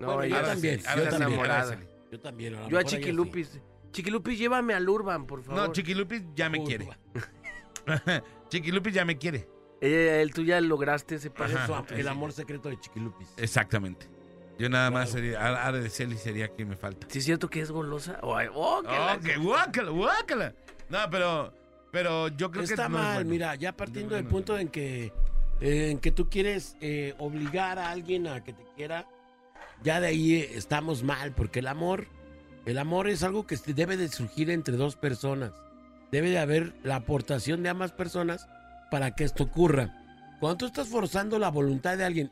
[0.00, 1.22] No, Bueno, yo también, está yo también.
[1.30, 1.60] enamorada.
[1.62, 1.86] Araceli.
[2.12, 2.54] Yo también.
[2.56, 3.58] a Yo a mejor ella Chiquilupis.
[3.90, 5.62] Chiquilupis, llévame al Urban, por favor.
[5.62, 6.66] No, Chiquilupis ya me Urban.
[6.68, 6.88] quiere.
[8.48, 9.48] Chiquilupis ya me quiere.
[9.80, 11.84] Eh, el tú ya lograste ese paso.
[11.90, 13.28] El amor secreto de Chiquilupis.
[13.36, 14.08] Exactamente.
[14.58, 17.06] Yo nada más sería, de Celi sería quien me falta.
[17.10, 18.18] ¿Sí es cierto que es golosa?
[18.22, 20.54] Oh, ay, oh, que Oh, que guácala, guácala.
[20.88, 21.52] No, pero,
[21.90, 23.30] pero yo creo Está que no es mal, bueno.
[23.30, 25.12] mira, ya partiendo Yo del no es punto en que,
[25.60, 29.08] eh, en que tú quieres eh, obligar a alguien a que te quiera,
[29.82, 32.06] ya de ahí eh, estamos mal, porque el amor,
[32.64, 35.52] el amor es algo que debe de surgir entre dos personas.
[36.14, 38.46] Debe de haber la aportación de ambas personas
[38.88, 40.36] para que esto ocurra.
[40.38, 42.30] Cuando tú estás forzando la voluntad de alguien,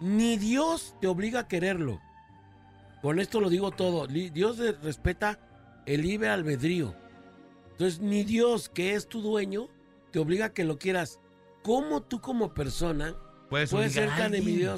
[0.00, 2.00] ni Dios te obliga a quererlo.
[3.02, 4.06] Con esto lo digo todo.
[4.06, 5.38] Dios respeta
[5.84, 6.94] el libre albedrío.
[7.72, 9.68] Entonces, ni Dios, que es tu dueño,
[10.10, 11.20] te obliga a que lo quieras.
[11.62, 13.14] ¿Cómo tú como persona
[13.50, 14.32] Puedes, puedes ser tan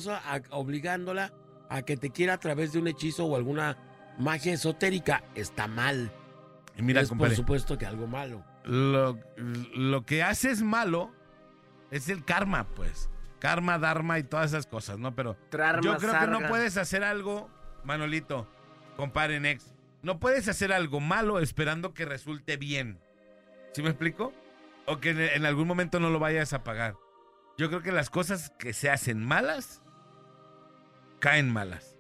[0.09, 1.32] a- obligándola
[1.68, 3.78] a que te quiera a través de un hechizo o alguna
[4.18, 5.22] magia esotérica?
[5.36, 6.11] Está mal.
[6.76, 8.44] Y mira, es por supuesto que algo malo.
[8.64, 9.18] lo,
[9.74, 11.12] lo que haces malo
[11.90, 13.10] es el karma, pues.
[13.38, 15.14] Karma, dharma y todas esas cosas, ¿no?
[15.14, 17.50] Pero Trarma, yo creo que no puedes hacer algo,
[17.84, 18.48] Manolito,
[18.96, 19.74] compadre Nex.
[20.02, 23.00] No puedes hacer algo malo esperando que resulte bien.
[23.74, 24.32] ¿Sí me explico?
[24.86, 26.94] O que en, en algún momento no lo vayas a pagar.
[27.58, 29.82] Yo creo que las cosas que se hacen malas
[31.18, 31.91] caen malas.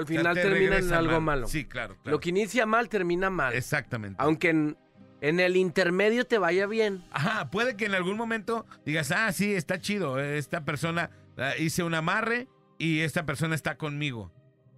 [0.00, 1.22] Al final te termina en algo mal.
[1.22, 1.46] malo.
[1.48, 1.96] Sí, claro.
[2.02, 2.16] claro.
[2.16, 3.54] Lo que inicia mal termina mal.
[3.54, 4.16] Exactamente.
[4.18, 4.76] Aunque en,
[5.20, 7.04] en el intermedio te vaya bien.
[7.10, 11.82] Ajá, puede que en algún momento digas, ah, sí, está chido, esta persona, ah, hice
[11.82, 12.48] un amarre
[12.78, 14.32] y esta persona está conmigo.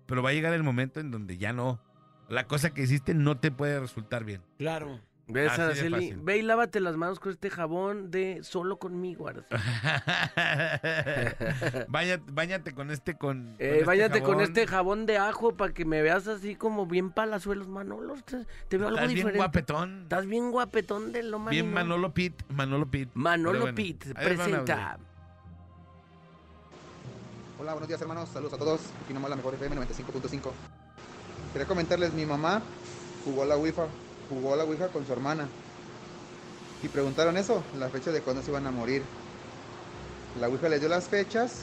[0.06, 1.80] Pero va a llegar el momento en donde ya no.
[2.28, 4.42] La cosa que hiciste no te puede resultar bien.
[4.58, 5.00] Claro.
[5.28, 6.14] ¿Ves, Así de Araceli?
[6.20, 9.62] Ve y lávate las manos con este jabón de solo conmigo, Araceli.
[11.88, 13.44] Báñate, báñate con este con.
[13.44, 16.86] con Eh, este váyate con este jabón de ajo para que me veas así como
[16.86, 18.14] bien palazuelos, Manolo.
[18.24, 19.38] Te, te veo algo Estás bien diferente.
[19.38, 20.02] guapetón.
[20.02, 21.72] Estás bien guapetón de lo Bien.
[21.72, 23.08] Manolo Pit, Manolo Pit.
[23.14, 24.98] Manolo bueno, un presenta.
[27.58, 28.80] Hola, buenos días hermanos, saludos a todos.
[29.04, 30.50] Aquí nomás la mejor FM 95.5.
[31.52, 32.60] Quería comentarles, mi mamá
[33.24, 33.86] jugó la Ouija,
[34.28, 35.48] jugó la Ouija con su hermana.
[36.82, 39.02] Y preguntaron eso, la fecha de cuándo se iban a morir.
[40.40, 41.62] La Ouija les dio las fechas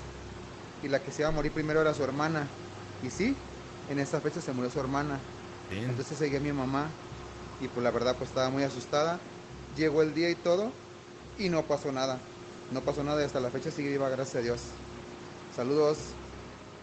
[0.82, 2.47] y la que se iba a morir primero era su hermana.
[3.03, 3.36] Y sí,
[3.89, 5.20] en esa fecha se murió su hermana.
[5.70, 5.89] Bien.
[5.89, 6.88] Entonces seguía mi mamá
[7.62, 9.20] y pues la verdad pues estaba muy asustada.
[9.76, 10.72] Llegó el día y todo
[11.38, 12.20] y no pasó nada.
[12.72, 14.62] No pasó nada y hasta la fecha sigue viva, gracias a Dios.
[15.55, 15.97] Saludos.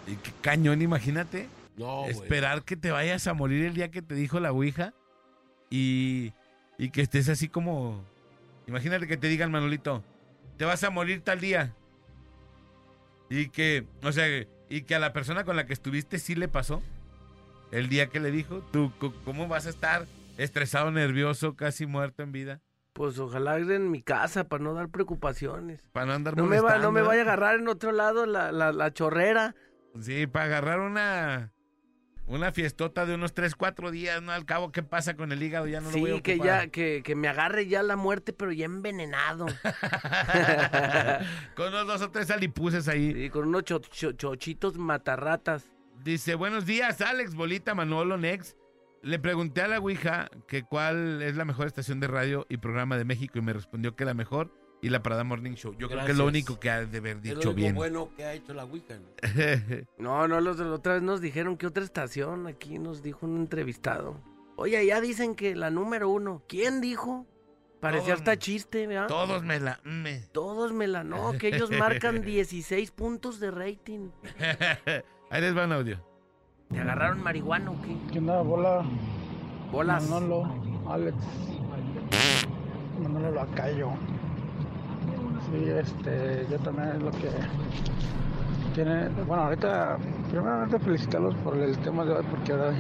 [0.06, 1.48] Y qué cañón, imagínate.
[1.76, 4.94] No, esperar que te vayas a morir el día que te dijo la Ouija
[5.70, 6.32] y,
[6.78, 8.04] y que estés así como...
[8.66, 10.02] Imagínate que te digan, Manolito,
[10.56, 11.74] te vas a morir tal día.
[13.30, 14.26] Y que, o sea,
[14.68, 16.82] y que a la persona con la que estuviste sí le pasó
[17.70, 18.62] el día que le dijo.
[18.72, 18.92] ¿Tú
[19.24, 20.06] cómo vas a estar
[20.36, 22.60] estresado, nervioso, casi muerto en vida?
[22.92, 25.82] Pues ojalá en mi casa para no dar preocupaciones.
[25.92, 28.52] Para no andar No me, va, no me vaya a agarrar en otro lado la,
[28.52, 29.54] la, la chorrera.
[30.00, 31.52] Sí, para agarrar una...
[32.28, 34.32] Una fiestota de unos 3, 4 días, ¿no?
[34.32, 35.68] Al cabo, ¿qué pasa con el hígado?
[35.68, 38.32] Ya no lo voy a sí, que ya, que, que me agarre ya la muerte,
[38.32, 39.46] pero ya envenenado.
[41.54, 43.12] Con unos dos o tres alipuses ahí.
[43.14, 45.70] Sí, con unos cho- cho- chochitos matarratas.
[46.02, 48.56] Dice, buenos días, Alex, Bolita, Manolo, Nex.
[49.02, 52.98] Le pregunté a la Ouija que cuál es la mejor estación de radio y programa
[52.98, 54.52] de México y me respondió que la mejor
[54.82, 55.74] y la Parada Morning Show.
[55.78, 57.74] Yo creo que es lo único que ha de haber Es lo dicho único bien.
[57.74, 58.94] bueno que ha hecho la Ouija.
[58.98, 59.06] ¿no?
[59.98, 63.26] No, no, los de la otra vez nos dijeron que otra estación, aquí nos dijo
[63.26, 64.20] un entrevistado.
[64.56, 66.42] Oye, ya dicen que la número uno.
[66.48, 67.26] ¿Quién dijo?
[67.80, 69.06] Parecía Todos- hasta chiste, ¿verdad?
[69.08, 69.80] Todos me la...
[69.84, 70.20] me.
[70.32, 71.04] Todos me la...
[71.04, 74.10] No, que ellos marcan 16 puntos de rating.
[75.30, 76.02] Ahí les va un audio.
[76.70, 77.96] ¿Te agarraron marihuana o qué?
[78.12, 78.40] ¿Qué onda?
[78.42, 78.82] Bola.
[79.70, 80.08] Bolas.
[80.08, 80.48] Manolo,
[80.90, 81.16] Alex.
[83.00, 83.90] Manolo Lacayo.
[85.46, 87.30] Sí, este, yo también es lo que
[88.74, 89.08] tiene.
[89.26, 89.96] Bueno, ahorita,
[90.28, 92.72] primeramente felicitarlos por el tema de hoy, porque ahora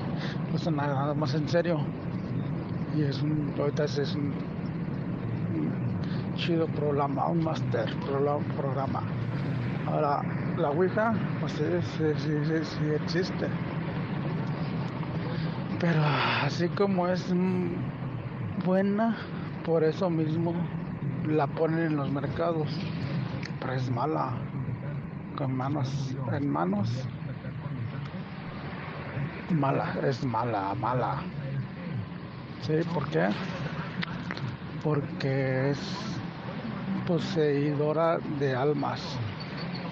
[0.52, 1.78] no son nada, más en serio.
[2.96, 4.32] Y es un, ahorita es, un,
[6.34, 7.88] chido programa, un master
[8.56, 9.02] programa.
[9.86, 10.22] Ahora,
[10.58, 11.64] la Ouija, pues sí,
[11.96, 13.46] sí, sí, sí, sí existe.
[15.78, 16.02] Pero
[16.42, 19.16] así como es mm, buena,
[19.64, 20.52] por eso mismo
[21.26, 22.68] la ponen en los mercados.
[23.60, 24.32] Pero es mala.
[25.36, 26.90] Con manos en manos.
[29.50, 31.22] Mala, es mala, mala.
[32.62, 32.74] ¿Sí?
[32.92, 33.28] ¿Por qué?
[34.82, 35.78] Porque es
[37.06, 39.00] poseidora de almas.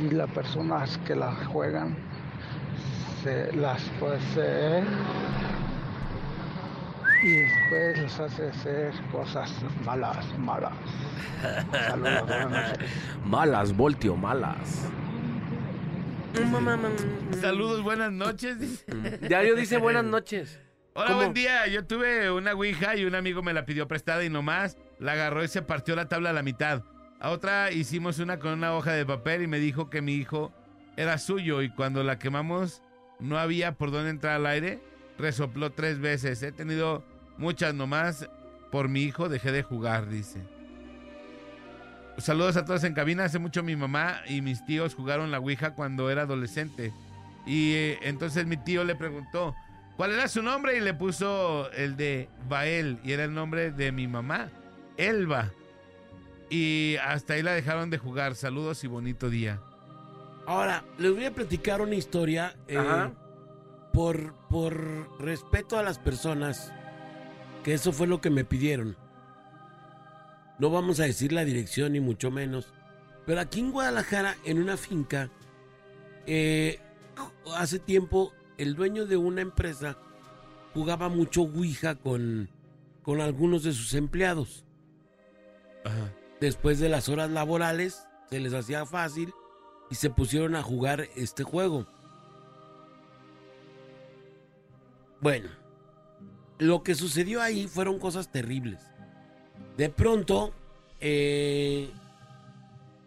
[0.00, 1.96] Y las personas que la juegan
[3.22, 4.82] se las posee
[7.24, 9.50] y después los hace hacer cosas
[9.84, 10.72] malas, malas.
[11.72, 12.90] Saludos, buenas noches.
[13.24, 14.88] Malas, Voltio, malas.
[17.40, 18.58] Saludos, buenas noches.
[18.58, 18.84] dice.
[19.28, 20.58] Diario dice buenas noches.
[20.94, 21.18] Hola, ¿Cómo?
[21.18, 21.66] buen día.
[21.68, 25.44] Yo tuve una ouija y un amigo me la pidió prestada y nomás la agarró
[25.44, 26.82] y se partió la tabla a la mitad.
[27.20, 30.52] A otra hicimos una con una hoja de papel y me dijo que mi hijo
[30.96, 32.82] era suyo y cuando la quemamos
[33.18, 34.80] no había por dónde entrar al aire.
[35.18, 36.42] Resopló tres veces.
[36.42, 37.04] He tenido
[37.38, 38.28] muchas nomás.
[38.70, 40.40] Por mi hijo dejé de jugar, dice.
[42.18, 43.24] Saludos a todos en cabina.
[43.24, 46.92] Hace mucho mi mamá y mis tíos jugaron la ouija cuando era adolescente.
[47.46, 49.54] Y eh, entonces mi tío le preguntó,
[49.96, 50.76] ¿cuál era su nombre?
[50.76, 54.50] Y le puso el de Bael, y era el nombre de mi mamá,
[54.96, 55.50] Elba.
[56.50, 58.34] Y hasta ahí la dejaron de jugar.
[58.34, 59.60] Saludos y bonito día.
[60.46, 62.54] Ahora, les voy a platicar una historia.
[62.68, 63.12] eh, Ajá.
[63.92, 66.72] por, por respeto a las personas,
[67.64, 68.96] que eso fue lo que me pidieron.
[70.58, 72.72] No vamos a decir la dirección ni mucho menos.
[73.26, 75.30] Pero aquí en Guadalajara, en una finca,
[76.26, 76.78] eh,
[77.56, 79.96] hace tiempo el dueño de una empresa
[80.74, 82.50] jugaba mucho Ouija con,
[83.02, 84.64] con algunos de sus empleados.
[86.40, 89.32] Después de las horas laborales, se les hacía fácil
[89.90, 91.86] y se pusieron a jugar este juego.
[95.20, 95.48] Bueno,
[96.58, 98.80] lo que sucedió ahí fueron cosas terribles.
[99.76, 100.52] De pronto,
[101.00, 101.90] eh,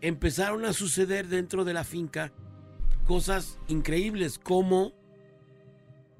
[0.02, 2.32] empezaron a suceder dentro de la finca
[3.06, 4.91] cosas increíbles, como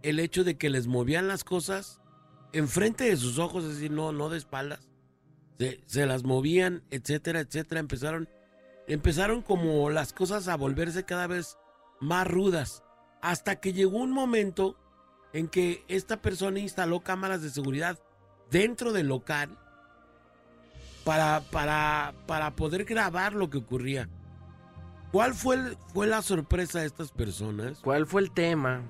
[0.04, 2.00] el hecho de que les movían las cosas
[2.54, 4.88] enfrente de sus ojos, es decir, no, no de espaldas.
[5.60, 7.82] Se, se las movían, etcétera, etcétera.
[7.82, 8.30] Empezaron,
[8.88, 11.58] empezaron como las cosas a volverse cada vez
[12.00, 12.84] más rudas.
[13.22, 14.78] Hasta que llegó un momento
[15.34, 17.98] en que esta persona instaló cámaras de seguridad
[18.52, 19.50] dentro del local
[21.04, 24.10] para, para, para poder grabar lo que ocurría.
[25.12, 27.80] ¿Cuál fue, el- fue la sorpresa de estas personas?
[27.82, 28.82] ¿Cuál fue el tema?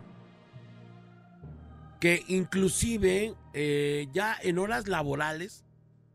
[2.00, 5.64] Que inclusive eh, ya en horas laborales,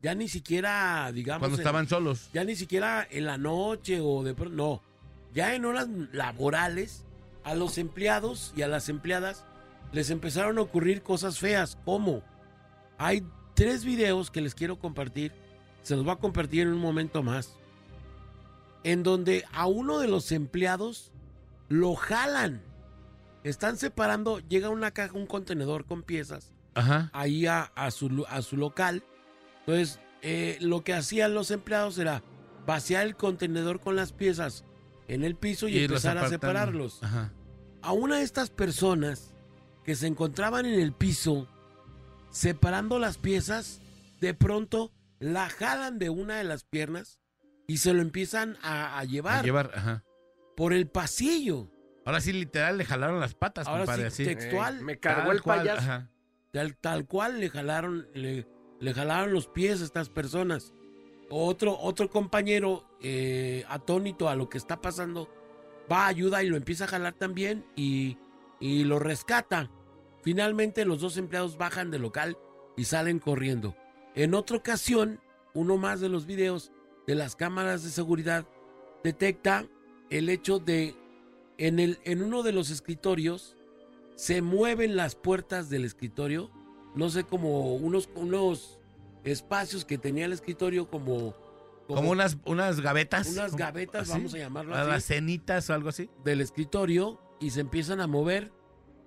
[0.03, 1.41] ya ni siquiera, digamos...
[1.41, 2.31] Cuando en- estaban solos.
[2.33, 4.83] ya ni siquiera en la noche o de pronto, no.
[5.35, 7.05] Ya en horas laborales,
[7.45, 9.45] a los empleados y a las empleadas
[9.93, 11.79] les empezaron a ocurrir cosas feas.
[11.85, 12.23] ¿Cómo?
[12.99, 13.25] Hay
[13.55, 15.33] tres videos que les quiero compartir.
[15.83, 17.57] Se los voy a compartir en un momento más.
[18.85, 21.13] En donde a uno de los empleados
[21.69, 22.63] lo jalan.
[23.45, 27.11] Están separando, llega una caja, un contenedor con piezas Ajá.
[27.13, 29.03] ahí a, a su, a su local.
[29.61, 32.23] Entonces, eh, lo que hacían los empleados era
[32.67, 34.65] vaciar el contenedor con las piezas
[35.09, 37.03] en el piso y, los empezar a separarlos.
[37.03, 37.33] Ajá.
[37.83, 39.32] A una de estas personas
[39.85, 41.49] que se encontraban en el piso
[42.31, 43.81] separando las piezas,
[44.21, 47.21] de pronto la jalan de una de las piernas
[47.67, 50.05] y se lo empiezan a, a llevar, A llevar, ajá.
[50.57, 51.69] por el pasillo.
[52.05, 54.35] Ahora sí, literal, le jalaron las patas, Ahora compadre, sí, así.
[54.35, 54.79] textual.
[54.79, 55.79] Eh, me cargó Tal el cual, payaso.
[55.83, 56.11] ajá.
[56.53, 58.47] Tal, tal cual le jalaron, le,
[58.81, 60.73] le jalaron los pies a estas personas.
[61.31, 65.31] Otro, otro compañero, eh, atónito a lo que está pasando,
[65.91, 68.19] va, ayuda y lo empieza a jalar también y,
[68.63, 69.71] y lo rescata.
[70.23, 72.39] Finalmente los dos empleados bajan del local
[72.77, 73.77] y salen corriendo.
[74.15, 75.21] En otra ocasión,
[75.53, 76.71] uno más de los videos
[77.09, 78.47] de las cámaras de seguridad
[79.03, 79.67] detecta
[80.11, 80.95] el hecho de
[81.59, 83.57] en, el, en uno de los escritorios
[84.15, 86.51] se mueven las puertas del escritorio,
[86.95, 88.79] no sé, como unos, unos
[89.25, 91.35] espacios que tenía el escritorio como...
[91.89, 93.29] Como unas, unas gavetas.
[93.29, 96.09] unas gavetas, así, vamos a llamarlo así Las cenitas o algo así.
[96.25, 98.51] del escritorio y se empiezan a mover.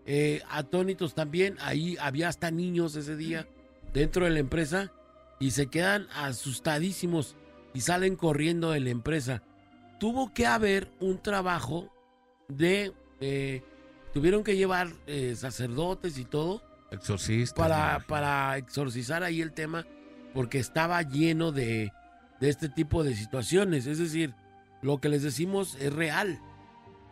[0.08, 3.48] eh, atónitos también, ahí había hasta niños ese día
[3.92, 4.92] dentro de la empresa
[5.40, 7.36] y se quedan asustadísimos
[7.74, 9.42] y salen corriendo de la empresa.
[10.00, 11.92] Tuvo que haber un trabajo
[12.48, 12.94] de...
[13.20, 13.64] eh,
[14.14, 16.62] tuvieron que llevar eh, sacerdotes y todo
[16.92, 17.56] Exorcista.
[17.56, 19.88] para, para exorcizar ahí el tema
[20.34, 21.92] porque estaba lleno de,
[22.40, 23.88] de este tipo de situaciones.
[23.88, 24.36] Es decir,
[24.82, 26.40] lo que les decimos es real.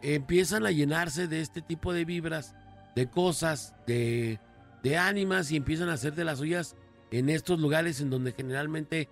[0.04, 2.56] Empiezan a llenarse de este tipo de vibras,
[2.96, 4.40] de cosas, de,
[4.84, 6.76] de ánimas y empiezan a hacer de las suyas
[7.12, 9.10] en estos lugares en donde generalmente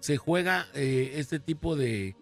[0.00, 2.16] se juega eh, este tipo de,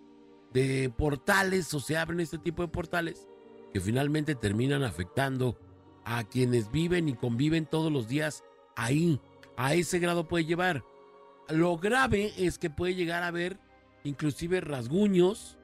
[0.53, 3.27] de portales o se abren este tipo de portales
[3.73, 5.59] que finalmente terminan afectando
[6.05, 8.45] a quienes viven y conviven todos los días
[8.77, 9.21] ahí.
[9.57, 10.85] A ese grado puede llevar.
[11.49, 13.59] Lo grave es que puede llegar a haber
[14.05, 15.59] inclusive rasguños,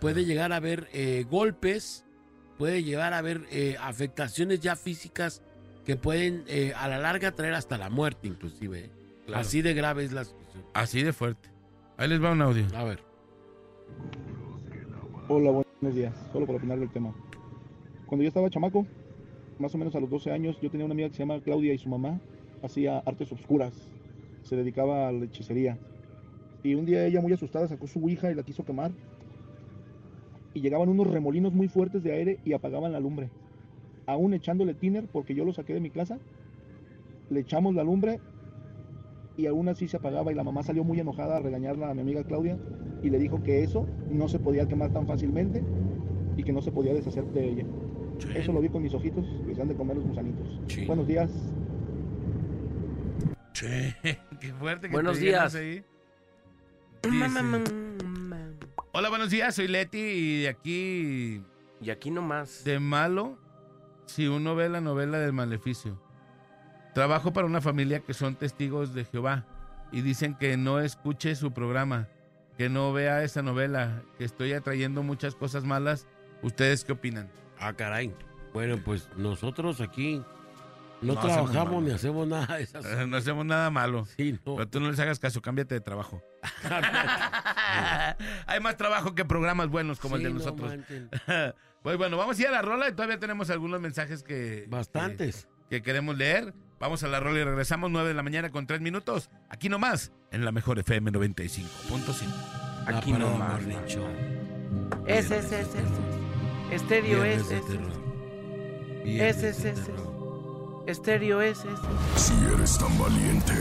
[0.00, 2.04] puede llegar a haber eh, golpes,
[2.58, 5.42] puede llegar a haber eh, afectaciones ya físicas
[5.84, 8.86] que pueden eh, a la larga traer hasta la muerte inclusive.
[8.86, 8.90] ¿eh?
[9.26, 9.40] Claro.
[9.40, 10.64] Así de grave es la situación.
[10.72, 11.50] Así de fuerte.
[11.96, 12.64] Ahí les va un audio.
[12.74, 13.00] A ver.
[15.28, 16.14] Hola, buenos días.
[16.32, 17.14] Solo para opinar del tema.
[18.06, 18.86] Cuando yo estaba chamaco,
[19.58, 21.72] más o menos a los 12 años, yo tenía una amiga que se llama Claudia
[21.72, 22.20] y su mamá
[22.62, 23.72] hacía artes obscuras.
[24.42, 25.78] Se dedicaba a la hechicería.
[26.62, 28.90] Y un día ella, muy asustada, sacó su ouija y la quiso quemar.
[30.54, 33.28] Y llegaban unos remolinos muy fuertes de aire y apagaban la lumbre.
[34.06, 36.18] Aún echándole tiner, porque yo lo saqué de mi casa,
[37.30, 38.20] le echamos la lumbre
[39.36, 42.02] y aún así se apagaba y la mamá salió muy enojada a regañarla a mi
[42.02, 42.56] amiga Claudia
[43.02, 45.64] y le dijo que eso no se podía quemar tan fácilmente
[46.36, 47.64] y que no se podía deshacer de ella.
[48.34, 50.60] Eso lo vi con mis ojitos que se han de comer los gusanitos.
[50.86, 51.30] Buenos días.
[53.52, 53.94] Che,
[54.40, 55.54] qué fuerte que Buenos días.
[55.54, 55.84] eso ahí.
[57.02, 57.83] Dice,
[58.96, 61.42] Hola, buenos días, soy Leti y de aquí
[61.80, 62.62] Y aquí nomás.
[62.62, 63.36] de malo
[64.06, 66.00] si uno ve la novela del maleficio.
[66.94, 69.46] Trabajo para una familia que son testigos de Jehová
[69.90, 72.06] y dicen que no escuche su programa,
[72.56, 76.06] que no vea esa novela, que estoy atrayendo muchas cosas malas.
[76.42, 77.28] ¿Ustedes qué opinan?
[77.58, 78.14] Ah, caray.
[78.52, 80.22] Bueno, pues nosotros aquí
[81.04, 82.84] no, No trabajamos ni hacemos nada de esas.
[82.84, 84.06] Eh, No hacemos nada malo.
[84.16, 84.56] Sí, no.
[84.56, 86.22] Pero tú no les hagas caso, cámbiate de trabajo.
[88.46, 90.68] Hay más trabajo que programas buenos como el de no nosotros.
[90.70, 91.10] manchen.
[91.82, 94.66] pues bueno, vamos a ir a la rola y todavía tenemos algunos mensajes que...
[94.68, 95.48] Bastantes.
[95.70, 96.54] Que, que queremos leer.
[96.80, 99.30] Vamos a la rola y regresamos 9 de la mañana con 3 minutos.
[99.48, 101.64] Aquí nomás, en la mejor FM 95.5.
[102.86, 103.62] Aquí nomás.
[105.06, 105.78] Ese, ese, ese.
[106.70, 107.78] Estéreo Viernes es de ese.
[109.28, 109.92] Ese, ese, ese.
[110.86, 111.88] Estéreo es ese.
[112.16, 113.54] Si eres tan valiente,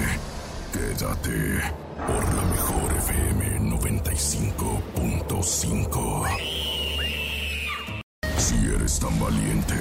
[0.73, 1.61] quédate
[2.05, 6.27] por la mejor FM 95.5.
[8.37, 9.75] Si eres tan valiente,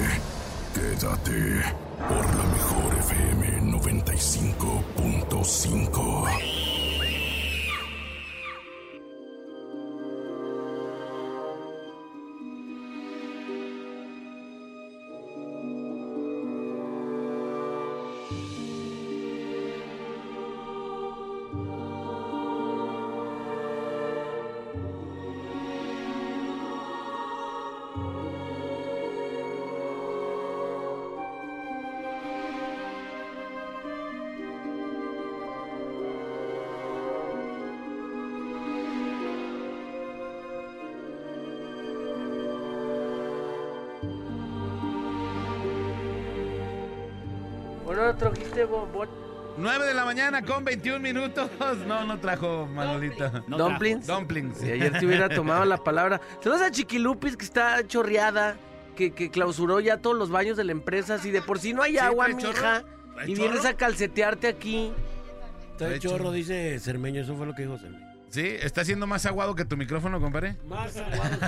[0.72, 1.62] quédate
[2.08, 6.61] por la mejor FM 95.5.
[50.12, 51.50] mañana con 21 minutos.
[51.86, 53.30] No, no trajo Manolito.
[53.48, 54.06] No dumplings?
[54.06, 54.58] Dumplings.
[54.58, 56.20] Si ayer te hubiera tomado la palabra.
[56.42, 58.56] Saludos a Chiquilupis que está chorreada,
[58.94, 61.18] que, que clausuró ya todos los baños de la empresa.
[61.18, 62.84] Si de por sí no hay Sí, agua, mija,
[63.14, 64.92] ¿Trae y vienes a calcetearte aquí.
[65.78, 67.22] Trae De chorro, dice Cermeño.
[67.22, 68.06] Eso fue lo que dijo Cermeño.
[68.28, 70.56] Sí, está siendo más aguado que tu micrófono, compadre.
[70.66, 71.38] Más aguado.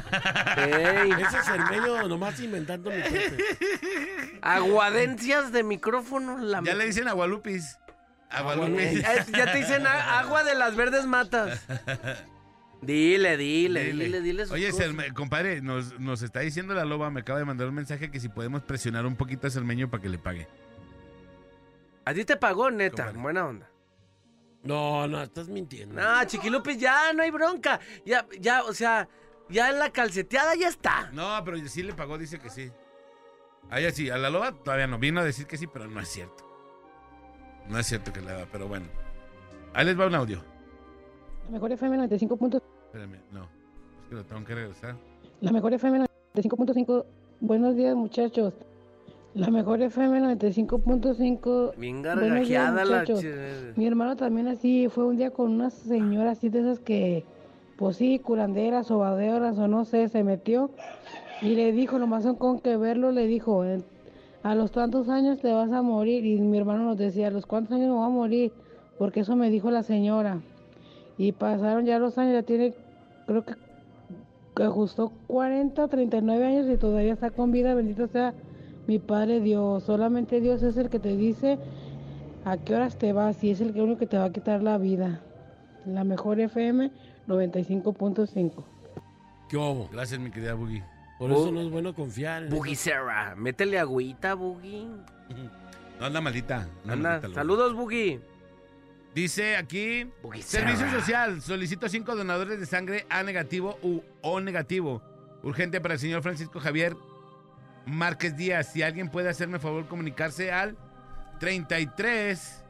[0.57, 2.97] Ey, Ese Cermeño nomás inventando mi
[4.43, 6.39] aguadencias de micrófono.
[6.39, 7.79] La Ya le dicen agualupis.
[8.31, 9.03] Eh,
[9.37, 11.65] ya te dicen a- agua de las verdes matas.
[12.83, 14.45] Dile, dile, dile, dile.
[14.51, 14.71] Oye,
[15.15, 18.29] compadre, nos, nos está diciendo la loba, me acaba de mandar un mensaje que si
[18.29, 20.47] podemos presionar un poquito a Cermeño para que le pague.
[22.05, 23.05] A ti te pagó, neta.
[23.05, 23.23] Compadre.
[23.23, 23.71] Buena onda.
[24.65, 25.99] No, no, estás mintiendo.
[26.01, 27.81] No, Chiquilupis, ya no hay bronca.
[28.05, 29.09] Ya, ya, o sea,
[29.49, 31.11] ya en la calceteada ya está.
[31.13, 32.71] No, pero sí le pagó, dice que sí.
[33.71, 34.99] A ella sí, a la loba todavía no.
[34.99, 36.45] Vino a decir que sí, pero no es cierto.
[37.71, 38.87] No es cierto que le da, pero bueno.
[39.73, 40.39] Ahí les va un audio.
[41.47, 42.37] La mejor FM 95.
[42.37, 43.43] punto- Espérame, no.
[43.43, 44.95] Es que lo tengo que regresar.
[45.41, 47.05] La mejor FM 95.5.
[47.41, 48.55] Buenos días, muchachos.
[49.35, 51.75] La mejor FM 95.5.
[51.77, 53.05] Bien gargajeada la...
[53.77, 57.25] Mi hermano también así fue un día con una señora así de esas que,
[57.77, 60.71] pues sí, curanderas, sobaderas o no sé, se metió
[61.43, 63.85] y le dijo, nomás son con que verlo, le dijo, "En-
[64.45, 66.25] a los tantos años te vas a morir.
[66.25, 68.53] Y mi hermano nos decía, a los cuántos años me voy a morir,
[68.99, 70.41] porque eso me dijo la señora.
[71.17, 72.75] Y pasaron ya los años, ya tiene,
[73.27, 73.55] creo que,
[74.63, 78.35] ajustó 40, 39 años y todavía está con vida, bendito sea
[78.87, 79.83] mi Padre Dios.
[79.83, 81.59] Solamente Dios es el que te dice
[82.45, 84.63] a qué horas te vas y es el que único que te va a quitar
[84.63, 85.23] la vida.
[85.87, 86.91] La mejor FM
[87.27, 88.53] 95.5.
[89.49, 89.87] ¿Qué?
[89.91, 90.94] Gracias, mi querida Boogie.
[91.29, 92.49] Por eso no es bueno confiar.
[92.77, 94.87] Serra, métele agüita, Boogie.
[95.99, 96.69] No anda malita.
[96.85, 97.35] no anda loba.
[97.35, 98.21] saludos, Boogie.
[99.15, 101.01] Dice aquí, Boogie servicio Serra.
[101.01, 105.03] social, solicito cinco donadores de sangre A negativo u O negativo.
[105.45, 106.97] Urgente para el señor Francisco Javier
[107.87, 108.73] Márquez Díaz.
[108.73, 110.77] Si alguien puede hacerme favor comunicarse al
[111.39, 112.65] 33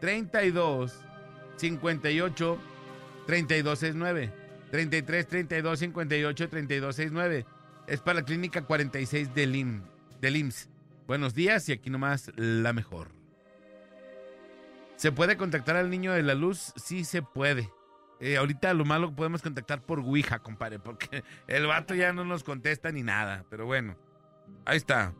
[0.00, 0.94] 32
[1.56, 2.58] 58
[3.26, 4.32] 32 69.
[4.70, 7.44] 33 32 58 32 69.
[7.90, 9.82] Es para la clínica 46 del, IM,
[10.20, 10.68] del IMSS.
[11.08, 13.08] Buenos días y aquí nomás la mejor.
[14.94, 16.72] ¿Se puede contactar al niño de la luz?
[16.76, 17.68] Sí se puede.
[18.20, 22.44] Eh, ahorita lo malo podemos contactar por Ouija, compadre, porque el vato ya no nos
[22.44, 23.44] contesta ni nada.
[23.50, 23.96] Pero bueno,
[24.66, 25.12] ahí está.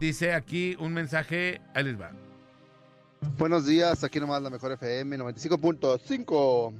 [0.00, 2.12] Dice aquí un mensaje, ahí les va.
[3.36, 6.72] Buenos días, aquí nomás la mejor FM 95.5.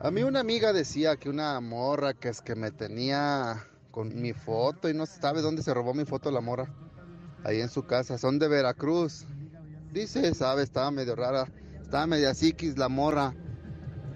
[0.00, 4.32] A mí una amiga decía que una morra que es que me tenía con mi
[4.32, 6.68] foto y no sabe dónde se robó mi foto la morra.
[7.44, 9.26] Ahí en su casa, son de Veracruz.
[9.92, 11.48] Dice, sabe, estaba medio rara,
[11.80, 13.34] estaba media psiquis la morra.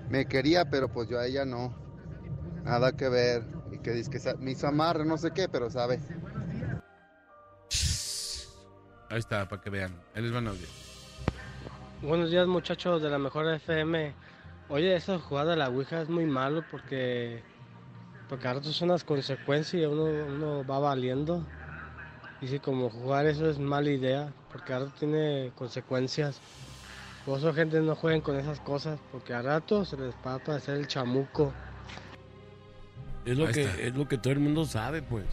[0.08, 1.74] Me quería, pero pues yo a ella no.
[2.64, 3.44] Nada que ver.
[3.72, 5.98] Y que dice que me hizo amarre, no sé qué, pero sabe.
[9.10, 10.00] Ahí está, para que vean.
[10.14, 10.66] Les van audio.
[12.02, 14.14] Buenos días muchachos de la mejor FM.
[14.68, 17.42] Oye, esa jugada de la Ouija es muy malo porque
[18.28, 21.46] porque a ratos son las consecuencias y uno, uno va valiendo.
[22.40, 26.40] Y si como jugar eso es mala idea, porque a rato tiene consecuencias.
[27.24, 30.34] Por eso gente no jueguen con esas cosas, porque a rato se les va a
[30.34, 31.52] aparecer el chamuco.
[33.24, 33.80] Es lo, Ahí que, está.
[33.82, 35.24] es lo que todo el mundo sabe, pues.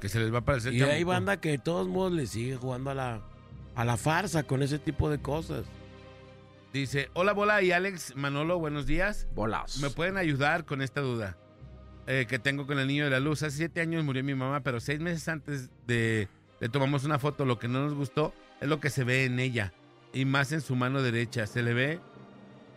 [0.00, 1.08] Que se les va a aparecer Y hay chamuco.
[1.08, 3.20] banda que de todos modos le sigue jugando a la,
[3.76, 5.64] a la farsa con ese tipo de cosas.
[6.72, 9.28] Dice, hola Bola y Alex Manolo, buenos días.
[9.34, 9.78] Bolas.
[9.78, 11.38] ¿Me pueden ayudar con esta duda
[12.06, 13.42] eh, que tengo con el niño de la luz?
[13.42, 16.28] Hace siete años murió mi mamá, pero seis meses antes de
[16.60, 17.44] le tomamos una foto.
[17.44, 19.72] Lo que no nos gustó es lo que se ve en ella
[20.12, 21.46] y más en su mano derecha.
[21.46, 22.00] Se le ve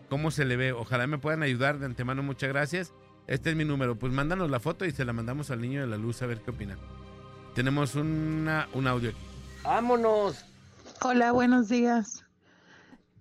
[0.10, 0.72] cómo se le ve.
[0.72, 2.24] Ojalá me puedan ayudar de antemano.
[2.24, 2.94] Muchas gracias.
[3.28, 3.98] Este es mi número.
[3.98, 6.42] Pues mándanos la foto y se la mandamos al niño de la luz a ver
[6.42, 6.78] qué opina.
[7.56, 9.20] Tenemos una, un audio aquí.
[9.64, 10.46] ¡Vámonos!
[11.02, 12.26] Hola, buenos días.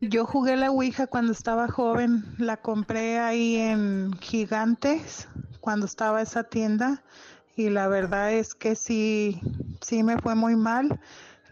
[0.00, 2.24] Yo jugué la Ouija cuando estaba joven.
[2.38, 5.28] La compré ahí en Gigantes,
[5.61, 7.02] cuando estaba esa tienda.
[7.56, 9.40] Y la verdad es que sí,
[9.80, 11.00] sí me fue muy mal.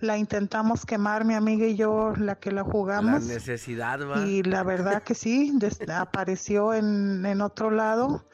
[0.00, 3.24] La intentamos quemar mi amiga y yo, la que la La jugamos.
[3.24, 4.26] necesidad, va.
[4.26, 5.58] Y la verdad que sí,
[5.92, 8.24] apareció en, en otro lado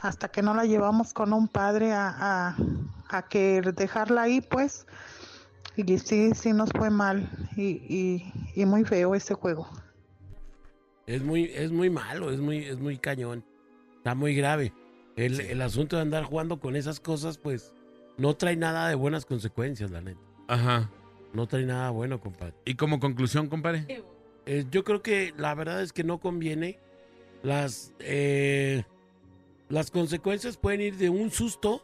[0.00, 2.56] hasta que no la llevamos con un padre a, a,
[3.10, 4.86] a que dejarla ahí, pues.
[5.76, 9.68] Y sí, sí nos fue mal y, y, y muy feo ese juego.
[11.06, 13.44] Es muy, es muy malo, es muy, es muy cañón.
[13.96, 14.72] Está muy grave.
[15.16, 17.72] El, el asunto de andar jugando con esas cosas, pues,
[18.16, 20.20] no trae nada de buenas consecuencias, la neta.
[20.48, 20.90] Ajá.
[21.32, 22.54] No trae nada bueno, compadre.
[22.64, 24.02] Y como conclusión, compadre.
[24.46, 26.78] Eh, yo creo que la verdad es que no conviene.
[27.42, 28.84] Las, eh,
[29.68, 31.82] las consecuencias pueden ir de un susto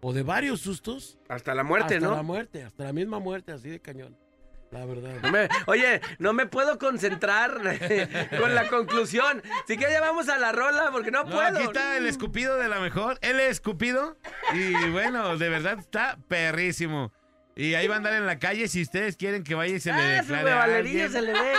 [0.00, 1.18] o de varios sustos.
[1.28, 2.14] Hasta la muerte, hasta ¿no?
[2.14, 4.16] la muerte, hasta la misma muerte, así de cañón.
[4.70, 5.14] La verdad.
[5.22, 7.52] No me- oye, no me puedo concentrar
[8.38, 9.42] con la conclusión.
[9.66, 11.56] Si que ya vamos a la rola porque no, No, puedo.
[11.58, 13.18] aquí está el escupido de la mejor.
[13.22, 14.18] El escupido.
[14.52, 17.12] Y bueno, de verdad está perrísimo.
[17.56, 18.68] Y ahí va a andar en la calle.
[18.68, 21.10] Si ustedes quieren que vaya y se le Ah, declare a huevalería alguien.
[21.12, 21.52] se le ve.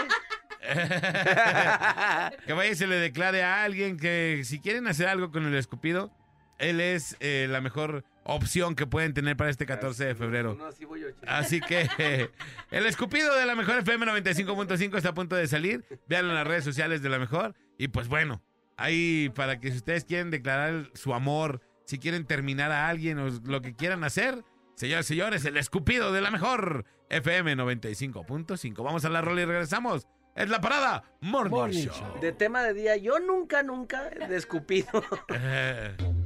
[2.45, 5.55] que vaya y se le declare a alguien que si quieren hacer algo con el
[5.55, 6.11] escupido,
[6.57, 10.55] él es eh, la mejor opción que pueden tener para este 14 de febrero.
[10.55, 11.25] No, así voy yo, chico.
[11.27, 12.29] Así que eh,
[12.71, 15.85] el escupido de la mejor FM 95.5 está a punto de salir.
[16.07, 17.55] Véanlo en las redes sociales de la mejor.
[17.77, 18.41] Y pues bueno,
[18.77, 23.29] ahí para que si ustedes quieren declarar su amor, si quieren terminar a alguien o
[23.45, 24.43] lo que quieran hacer,
[24.75, 28.83] señores, señores, el escupido de la mejor FM 95.5.
[28.83, 30.07] Vamos a la rola y regresamos.
[30.35, 32.19] Es la parada Morning, Show.
[32.21, 35.03] De tema de día, yo nunca, nunca he escupido.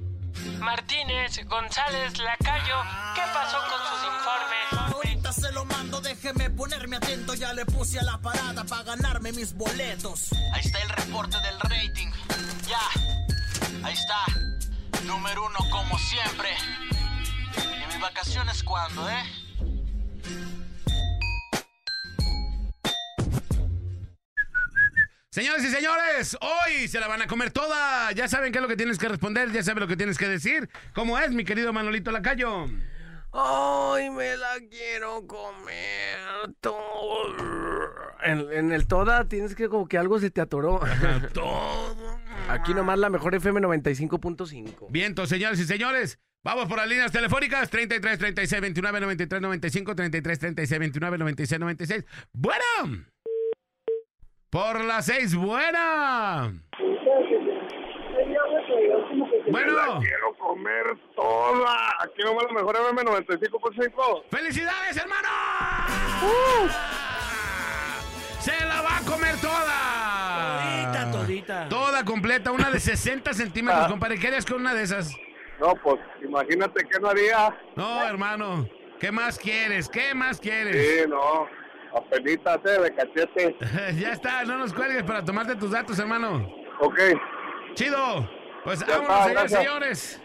[0.63, 2.81] Martínez, González, Lacayo,
[3.15, 4.93] ¿qué pasó con sus informes?
[4.95, 7.33] Ahorita se lo mando, déjeme ponerme atento.
[7.33, 10.31] Ya le puse a la parada para ganarme mis boletos.
[10.53, 12.09] Ahí está el reporte del rating.
[12.65, 12.79] Ya,
[13.85, 14.23] ahí está.
[15.03, 16.49] Número uno como siempre.
[17.83, 19.42] ¿Y mis vacaciones cuándo, eh?
[25.33, 28.11] Señores y señores, hoy se la van a comer toda.
[28.11, 30.27] Ya saben qué es lo que tienes que responder, ya saben lo que tienes que
[30.27, 30.69] decir.
[30.93, 32.67] ¿Cómo es, mi querido Manolito Lacayo?
[33.31, 37.35] Ay, me la quiero comer todo.
[38.23, 40.81] En, en el toda tienes que como que algo se te atoró.
[41.33, 42.19] todo.
[42.47, 44.85] Aquí nomás la mejor FM 95.5.
[44.91, 46.19] Vientos, señores y señores.
[46.43, 52.05] Vamos por las líneas telefónicas 33 36 29 93 95 33 36 29 96 96.
[52.33, 53.12] Bueno.
[54.53, 56.53] Por las 6, buena.
[59.49, 59.99] Bueno.
[59.99, 60.83] quiero comer
[61.15, 61.75] toda.
[61.99, 64.23] Aquí nomás la mejor FM 95.5.
[64.29, 65.27] ¡Felicidades, hermano!
[68.41, 70.61] se la va a comer toda.
[70.61, 71.69] Todita, todita.
[71.69, 74.19] Toda completa, una de 60 centímetros, compadre.
[74.19, 75.17] ¿Qué harías con una de esas?
[75.59, 77.57] No, pues imagínate que no haría.
[77.75, 78.69] No, hermano.
[78.99, 79.89] ¿Qué más quieres?
[79.89, 81.01] ¿Qué más quieres?
[81.01, 81.62] Sí, no.
[81.95, 83.55] Apenitas eh, de cachete.
[83.99, 86.47] ya está, no nos cuelgues para tomarte tus datos, hermano.
[86.81, 86.99] Ok.
[87.75, 88.29] Chido.
[88.63, 90.21] Pues Ya vámonos, está, señores.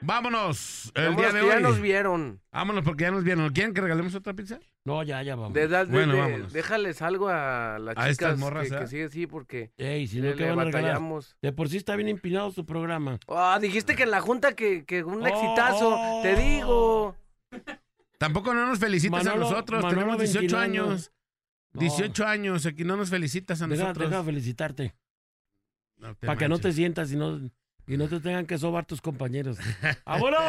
[0.00, 0.92] Vámonos.
[0.94, 1.54] El Vámonos, día de hoy.
[1.54, 2.40] ya nos vieron.
[2.52, 3.48] Vámonos porque ya nos vieron.
[3.50, 4.60] ¿Quieren que regalemos otra pizza?
[4.84, 5.52] No, ya, ya vamos.
[5.54, 6.52] De, de- Bueno, de- vámonos.
[6.52, 8.78] déjales algo a las A chicas estas morras, que, ¿eh?
[8.78, 10.90] que sigue así porque Ey, si le, no, ¿qué le van a regalar?
[10.92, 11.36] batallamos.
[11.42, 13.18] De por sí está bien empinado su programa.
[13.26, 16.22] Ah, dijiste que en la junta que, que un Oh, exitazo, oh.
[16.22, 17.16] te digo.
[18.18, 19.82] Tampoco no nos felicitas Manolo- a nosotros.
[19.82, 20.82] Manolo Tenemos 18 ventilando.
[20.90, 21.12] años.
[21.72, 21.80] No.
[21.80, 22.66] 18 años.
[22.66, 24.10] Aquí no nos felicitas a Deja, nosotros.
[24.10, 24.94] deja felicitarte.
[25.98, 27.38] No Para que no te sientas y no,
[27.86, 29.58] y no te tengan que sobar tus compañeros.
[30.06, 30.40] ¡Vámonos!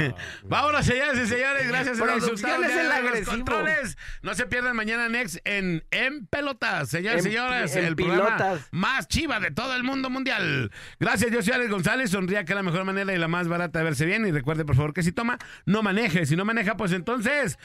[0.44, 1.68] Vámonos, señores y señores.
[1.68, 3.32] Gracias por Producción insultar es el agresivo.
[3.32, 3.98] controles.
[4.22, 6.88] No se pierdan mañana Next en En Pelotas.
[6.88, 10.70] Señores y señores, en el programa más chiva de todo el mundo mundial.
[10.98, 12.10] Gracias, yo soy Alex González.
[12.10, 14.26] Sonría que es la mejor manera y la más barata de verse bien.
[14.26, 16.26] Y recuerde, por favor, que si toma, no maneje.
[16.26, 17.58] Si no maneja, pues entonces...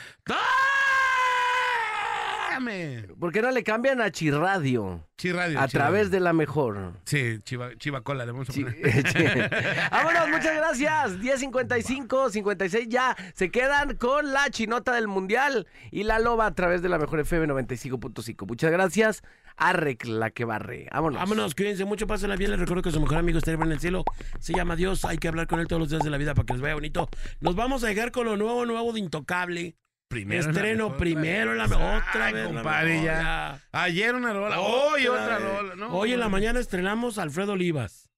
[3.19, 5.07] ¿Por qué no le cambian a Chirradio?
[5.17, 5.59] Chirradio.
[5.59, 5.71] A Chirradio.
[5.71, 6.93] través de la mejor.
[7.05, 9.49] Sí, chiva, chiva cola le vamos a Sí, poner.
[9.91, 11.19] Vámonos, muchas gracias.
[11.19, 13.15] 10.55, 56 ya.
[13.33, 17.19] Se quedan con la chinota del mundial y la loba a través de la mejor
[17.19, 18.47] FM 95.5.
[18.47, 19.23] Muchas gracias.
[19.57, 20.87] Arrec la que barre.
[20.91, 21.19] Vámonos.
[21.19, 22.51] Vámonos, cuídense mucho, pásenla bien.
[22.51, 24.03] Les recuerdo que su mejor amigo está en el cielo.
[24.39, 25.05] Se llama Dios.
[25.05, 26.73] Hay que hablar con él todos los días de la vida para que les vaya
[26.73, 27.09] bonito.
[27.39, 29.75] Nos vamos a llegar con lo nuevo, nuevo de Intocable.
[30.07, 32.45] Primero la Estreno primero en la otra vez.
[32.45, 33.59] Otra compadre, ya.
[33.71, 35.75] Ayer una rola, hoy otra rola.
[35.75, 38.09] No, Hoy en la mañana estrenamos a Alfredo Olivas.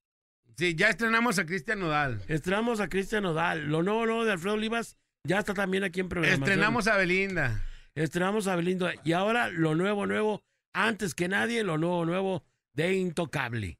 [0.57, 2.22] Sí, ya estrenamos a Cristian Nodal.
[2.27, 3.68] Estrenamos a Cristian Nodal.
[3.68, 6.43] Lo nuevo, nuevo de Alfredo Olivas ya está también aquí en programación.
[6.43, 7.64] Estrenamos a Belinda.
[7.95, 8.93] Estrenamos a Belinda.
[9.03, 10.41] Y ahora lo nuevo, nuevo,
[10.73, 12.43] antes que nadie, lo nuevo, nuevo
[12.73, 13.77] de Intocable.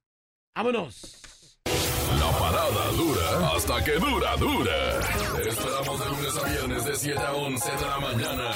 [0.56, 1.37] ¡Vámonos!
[2.68, 4.99] Dura hasta que dura, dura.
[5.48, 8.52] Esperamos de lunes a viernes de 7 a 11 de la mañana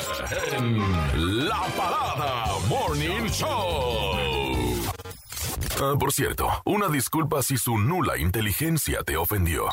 [0.51, 4.11] en La Parada Morning Show.
[5.81, 9.69] Ah, por cierto, una disculpa si su nula inteligencia te ofendió.